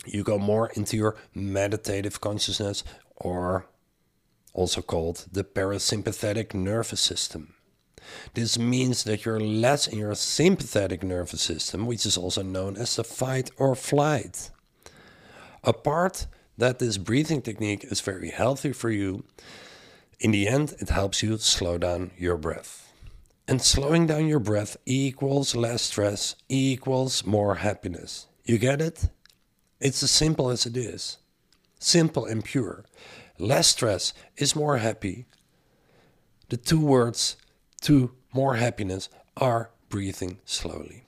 you 0.06 0.24
go 0.24 0.38
more 0.38 0.70
into 0.74 0.96
your 0.96 1.16
meditative 1.34 2.20
consciousness, 2.20 2.82
or 3.16 3.66
also 4.52 4.82
called 4.82 5.26
the 5.30 5.44
parasympathetic 5.44 6.54
nervous 6.54 7.00
system. 7.00 7.54
This 8.34 8.58
means 8.58 9.04
that 9.04 9.24
you're 9.24 9.40
less 9.40 9.86
in 9.86 9.98
your 9.98 10.14
sympathetic 10.14 11.02
nervous 11.02 11.42
system, 11.42 11.86
which 11.86 12.06
is 12.06 12.16
also 12.16 12.42
known 12.42 12.76
as 12.76 12.96
the 12.96 13.04
fight 13.04 13.50
or 13.58 13.74
flight. 13.76 14.50
Apart 15.62 16.26
that 16.56 16.78
this 16.78 16.96
breathing 16.96 17.42
technique 17.42 17.84
is 17.84 18.00
very 18.00 18.30
healthy 18.30 18.72
for 18.72 18.90
you, 18.90 19.24
in 20.20 20.32
the 20.32 20.46
end, 20.46 20.74
it 20.78 20.90
helps 20.90 21.22
you 21.22 21.38
slow 21.38 21.78
down 21.78 22.10
your 22.18 22.36
breath. 22.36 22.92
And 23.48 23.60
slowing 23.62 24.06
down 24.06 24.28
your 24.28 24.38
breath 24.38 24.76
equals 24.84 25.56
less 25.56 25.82
stress, 25.82 26.36
equals 26.48 27.26
more 27.26 27.56
happiness. 27.56 28.26
You 28.44 28.58
get 28.58 28.80
it? 28.80 29.08
It's 29.80 30.02
as 30.02 30.10
simple 30.10 30.50
as 30.50 30.66
it 30.66 30.76
is. 30.76 31.16
Simple 31.78 32.26
and 32.26 32.44
pure. 32.44 32.84
Less 33.38 33.68
stress 33.68 34.12
is 34.36 34.54
more 34.54 34.76
happy. 34.76 35.24
The 36.50 36.58
two 36.58 36.84
words 36.84 37.36
to 37.82 38.12
more 38.34 38.56
happiness 38.56 39.08
are 39.38 39.70
breathing 39.88 40.38
slowly. 40.44 41.04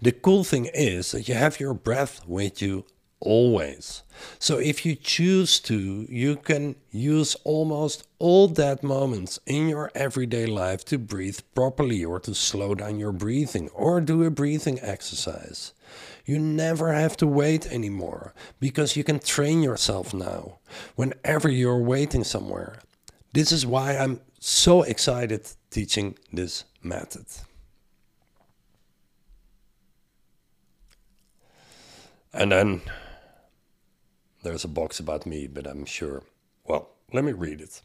The 0.00 0.12
cool 0.12 0.42
thing 0.42 0.70
is 0.72 1.12
that 1.12 1.28
you 1.28 1.34
have 1.34 1.60
your 1.60 1.74
breath 1.74 2.26
with 2.26 2.62
you 2.62 2.86
always. 3.22 4.02
So 4.38 4.58
if 4.58 4.84
you 4.84 4.94
choose 4.94 5.58
to, 5.60 6.06
you 6.08 6.36
can 6.36 6.76
use 6.90 7.34
almost 7.44 8.06
all 8.18 8.48
that 8.48 8.82
moments 8.82 9.38
in 9.46 9.68
your 9.68 9.90
everyday 9.94 10.46
life 10.46 10.84
to 10.86 10.98
breathe 10.98 11.40
properly 11.54 12.04
or 12.04 12.20
to 12.20 12.34
slow 12.34 12.74
down 12.74 12.98
your 12.98 13.12
breathing 13.12 13.68
or 13.70 14.00
do 14.00 14.22
a 14.24 14.30
breathing 14.30 14.78
exercise. 14.80 15.72
You 16.24 16.38
never 16.38 16.92
have 16.92 17.16
to 17.18 17.26
wait 17.26 17.66
anymore 17.66 18.32
because 18.60 18.96
you 18.96 19.04
can 19.04 19.18
train 19.18 19.62
yourself 19.62 20.14
now 20.14 20.58
whenever 20.94 21.48
you're 21.48 21.82
waiting 21.82 22.24
somewhere. 22.24 22.78
This 23.32 23.50
is 23.50 23.66
why 23.66 23.96
I'm 23.96 24.20
so 24.38 24.82
excited 24.82 25.48
teaching 25.70 26.16
this 26.32 26.64
method. 26.82 27.26
And 32.34 32.50
then 32.50 32.80
there's 34.42 34.64
a 34.64 34.68
box 34.68 35.00
about 35.00 35.26
me, 35.26 35.46
but 35.46 35.66
I'm 35.66 35.84
sure. 35.84 36.22
Well, 36.64 36.90
let 37.12 37.24
me 37.24 37.32
read 37.32 37.60
it. 37.60 37.82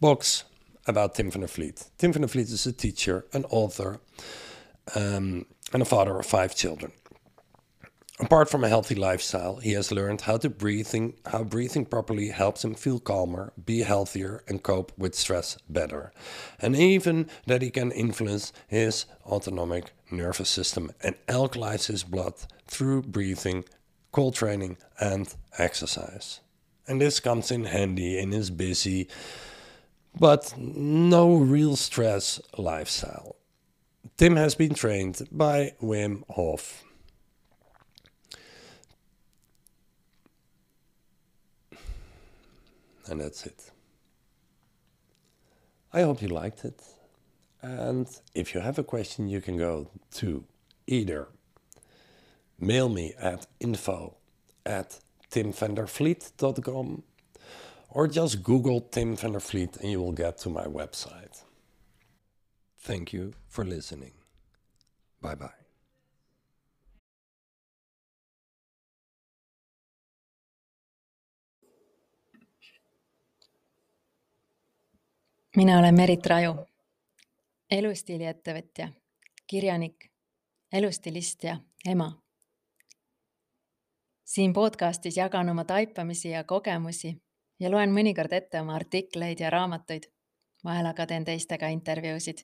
Box 0.00 0.44
about 0.86 1.14
Tim 1.14 1.30
van 1.30 1.42
der 1.42 1.46
Vliet. 1.46 1.90
Tim 1.98 2.12
van 2.12 2.22
der 2.22 2.28
Vliet 2.28 2.48
is 2.48 2.66
a 2.66 2.72
teacher, 2.72 3.24
an 3.32 3.44
author, 3.46 4.00
um, 4.94 5.46
and 5.72 5.82
a 5.82 5.86
father 5.86 6.18
of 6.18 6.26
five 6.26 6.54
children. 6.54 6.92
Apart 8.20 8.50
from 8.50 8.62
a 8.62 8.68
healthy 8.68 8.94
lifestyle, 8.94 9.56
he 9.56 9.72
has 9.72 9.90
learned 9.90 10.20
how 10.20 10.36
to 10.36 10.48
breathing, 10.48 11.14
how 11.26 11.42
breathing 11.42 11.84
properly 11.84 12.28
helps 12.28 12.64
him 12.64 12.74
feel 12.74 13.00
calmer, 13.00 13.52
be 13.64 13.80
healthier, 13.80 14.44
and 14.46 14.62
cope 14.62 14.92
with 14.96 15.14
stress 15.14 15.56
better. 15.68 16.12
And 16.60 16.76
even 16.76 17.28
that 17.46 17.62
he 17.62 17.70
can 17.70 17.90
influence 17.90 18.52
his 18.68 19.06
autonomic 19.26 19.92
nervous 20.10 20.50
system 20.50 20.92
and 21.02 21.16
alkalize 21.26 21.86
his 21.86 22.04
blood 22.04 22.34
through 22.66 23.02
breathing 23.02 23.64
cold 24.12 24.34
training, 24.34 24.76
and 25.00 25.34
exercise. 25.58 26.40
And 26.86 27.00
this 27.00 27.20
comes 27.20 27.50
in 27.50 27.64
handy 27.64 28.18
in 28.18 28.32
his 28.32 28.50
busy 28.50 29.08
but 30.18 30.54
no 30.58 31.34
real 31.36 31.76
stress 31.76 32.40
lifestyle. 32.56 33.36
Tim 34.16 34.36
has 34.36 34.54
been 34.54 34.74
trained 34.74 35.26
by 35.30 35.74
Wim 35.82 36.22
Hof. 36.30 36.84
And 43.06 43.20
that's 43.20 43.46
it. 43.46 43.70
I 45.92 46.02
hope 46.02 46.22
you 46.22 46.28
liked 46.28 46.64
it. 46.64 46.82
And 47.60 48.08
if 48.34 48.54
you 48.54 48.60
have 48.60 48.78
a 48.78 48.84
question, 48.84 49.28
you 49.28 49.40
can 49.40 49.56
go 49.56 49.88
to 50.14 50.44
either 50.86 51.28
mail 52.62 52.88
me 52.88 53.12
at 53.18 53.46
info 53.60 54.16
at 54.64 55.00
timvandervliet.com 55.30 57.02
or 57.90 58.06
just 58.06 58.42
Google 58.42 58.80
Tim 58.80 59.16
van 59.16 59.32
der 59.32 59.40
Vliet 59.40 59.76
and 59.76 59.90
you 59.90 60.00
will 60.00 60.12
get 60.12 60.38
to 60.38 60.48
my 60.50 60.66
website. 60.66 61.42
Thank 62.78 63.12
you 63.12 63.32
for 63.48 63.64
listening. 63.64 64.12
Bye 65.20 65.34
bye. 65.34 65.62
mina 75.56 75.78
olen 75.78 75.94
Merit 75.94 76.26
Raju, 76.26 76.54
elustiiliettevõtja, 77.70 78.88
kirjanik, 79.46 80.08
elustilist 80.72 81.44
ja 81.44 81.58
ema 81.84 82.21
siin 84.24 84.52
podcastis 84.52 85.16
jagan 85.16 85.48
oma 85.48 85.64
taipamisi 85.64 86.28
ja 86.30 86.44
kogemusi 86.44 87.22
ja 87.60 87.70
loen 87.70 87.92
mõnikord 87.94 88.32
ette 88.32 88.60
oma 88.60 88.74
artikleid 88.74 89.40
ja 89.40 89.50
raamatuid. 89.50 90.02
vahel 90.64 90.86
aga 90.86 91.06
teen 91.06 91.24
teistega 91.24 91.68
intervjuusid. 91.68 92.38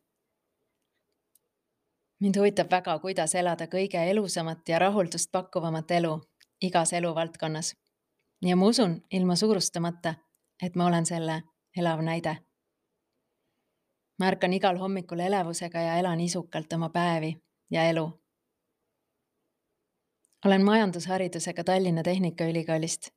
mind 2.21 2.37
huvitab 2.37 2.71
väga, 2.71 2.99
kuidas 2.99 3.35
elada 3.35 3.67
kõige 3.67 4.11
elusamat 4.11 4.69
ja 4.69 4.79
rahuldust 4.79 5.33
pakkuvamat 5.33 5.91
elu 5.91 6.21
igas 6.63 6.93
eluvaldkonnas. 6.93 7.77
ja 8.43 8.57
ma 8.57 8.67
usun 8.67 9.03
ilma 9.11 9.37
suurustamata, 9.37 10.15
et 10.63 10.77
ma 10.77 10.87
olen 10.87 11.07
selle 11.07 11.43
elav 11.77 12.03
näide. 12.03 12.37
ma 14.19 14.27
ärkan 14.27 14.53
igal 14.53 14.79
hommikul 14.79 15.19
elevusega 15.19 15.81
ja 15.81 15.99
elan 15.99 16.21
isukalt 16.21 16.73
oma 16.73 16.89
päevi 16.89 17.37
ja 17.71 17.85
elu 17.85 18.21
olen 20.49 20.65
majandusharidusega 20.65 21.65
Tallinna 21.65 22.03
Tehnikaülikoolist 22.03 23.09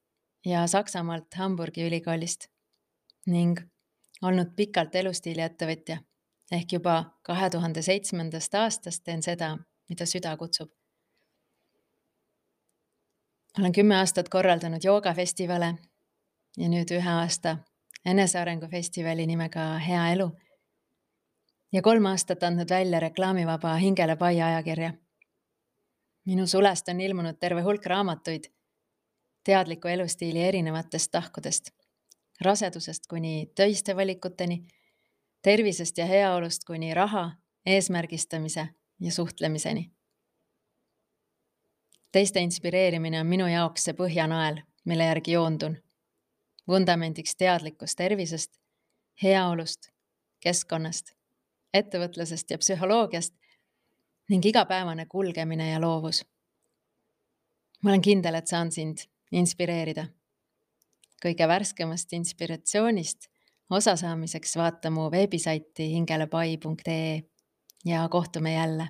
ja 0.46 0.68
Saksamaalt 0.68 1.34
Hamburgi 1.36 1.84
ülikoolist 1.88 2.48
ning 3.28 3.60
olnud 4.22 4.50
pikalt 4.56 4.96
elustiiliettevõtja 4.96 5.98
ehk 6.52 6.74
juba 6.76 6.96
kahe 7.24 7.50
tuhande 7.50 7.82
seitsmendast 7.82 8.56
aastast 8.60 9.04
teen 9.04 9.24
seda, 9.24 9.58
mida 9.90 10.06
süda 10.06 10.34
kutsub. 10.38 10.70
olen 13.60 13.72
kümme 13.72 13.96
aastat 13.96 14.30
korraldanud 14.30 14.84
joogafestivale 14.84 15.70
ja 16.58 16.70
nüüd 16.70 16.92
ühe 16.98 17.12
aasta 17.12 17.58
enesearengufestivali 18.06 19.28
nimega 19.28 19.78
Hea 19.78 20.10
elu. 20.12 20.32
Ja 21.72 21.82
kolm 21.82 22.06
aastat 22.06 22.44
andnud 22.44 22.70
välja 22.70 23.00
reklaamivaba 23.00 23.76
Hingele 23.76 24.16
pai 24.16 24.42
ajakirja 24.42 24.94
minu 26.26 26.48
sulest 26.48 26.90
on 26.90 27.02
ilmunud 27.02 27.38
terve 27.40 27.62
hulk 27.62 27.86
raamatuid 27.86 28.52
teadliku 29.44 29.88
elustiili 29.88 30.44
erinevatest 30.44 31.12
tahkudest, 31.12 31.70
rasedusest 32.42 33.08
kuni 33.08 33.52
töiste 33.56 33.96
valikuteni, 33.96 34.66
tervisest 35.42 35.98
ja 35.98 36.06
heaolust 36.06 36.64
kuni 36.64 36.94
raha, 36.94 37.32
eesmärgistamise 37.66 38.68
ja 39.00 39.12
suhtlemiseni. 39.12 39.92
teiste 42.12 42.40
inspireerimine 42.40 43.20
on 43.20 43.28
minu 43.28 43.48
jaoks 43.48 43.84
see 43.84 43.94
põhjanael, 43.94 44.62
mille 44.86 45.04
järgi 45.04 45.32
joondun. 45.32 45.78
vundamendiks 46.68 47.36
teadlikkus 47.36 47.96
tervisest, 47.96 48.60
heaolust, 49.24 49.90
keskkonnast, 50.40 51.12
ettevõtlusest 51.74 52.52
ja 52.52 52.58
psühholoogiast 52.58 53.34
ning 54.32 54.46
igapäevane 54.46 55.06
kulgemine 55.06 55.72
ja 55.72 55.82
loovus. 55.82 56.24
ma 57.84 57.90
olen 57.90 58.02
kindel, 58.02 58.36
et 58.36 58.48
saan 58.48 58.72
sind 58.72 59.04
inspireerida. 59.32 60.08
kõige 61.22 61.48
värskemast 61.48 62.14
inspiratsioonist 62.14 63.28
osasaamiseks 63.70 64.56
vaata 64.58 64.90
mu 64.90 65.12
veebisaiti 65.12 65.92
hingelepai.ee 65.94 67.22
ja 67.86 68.08
kohtume 68.10 68.54
jälle 68.54 68.88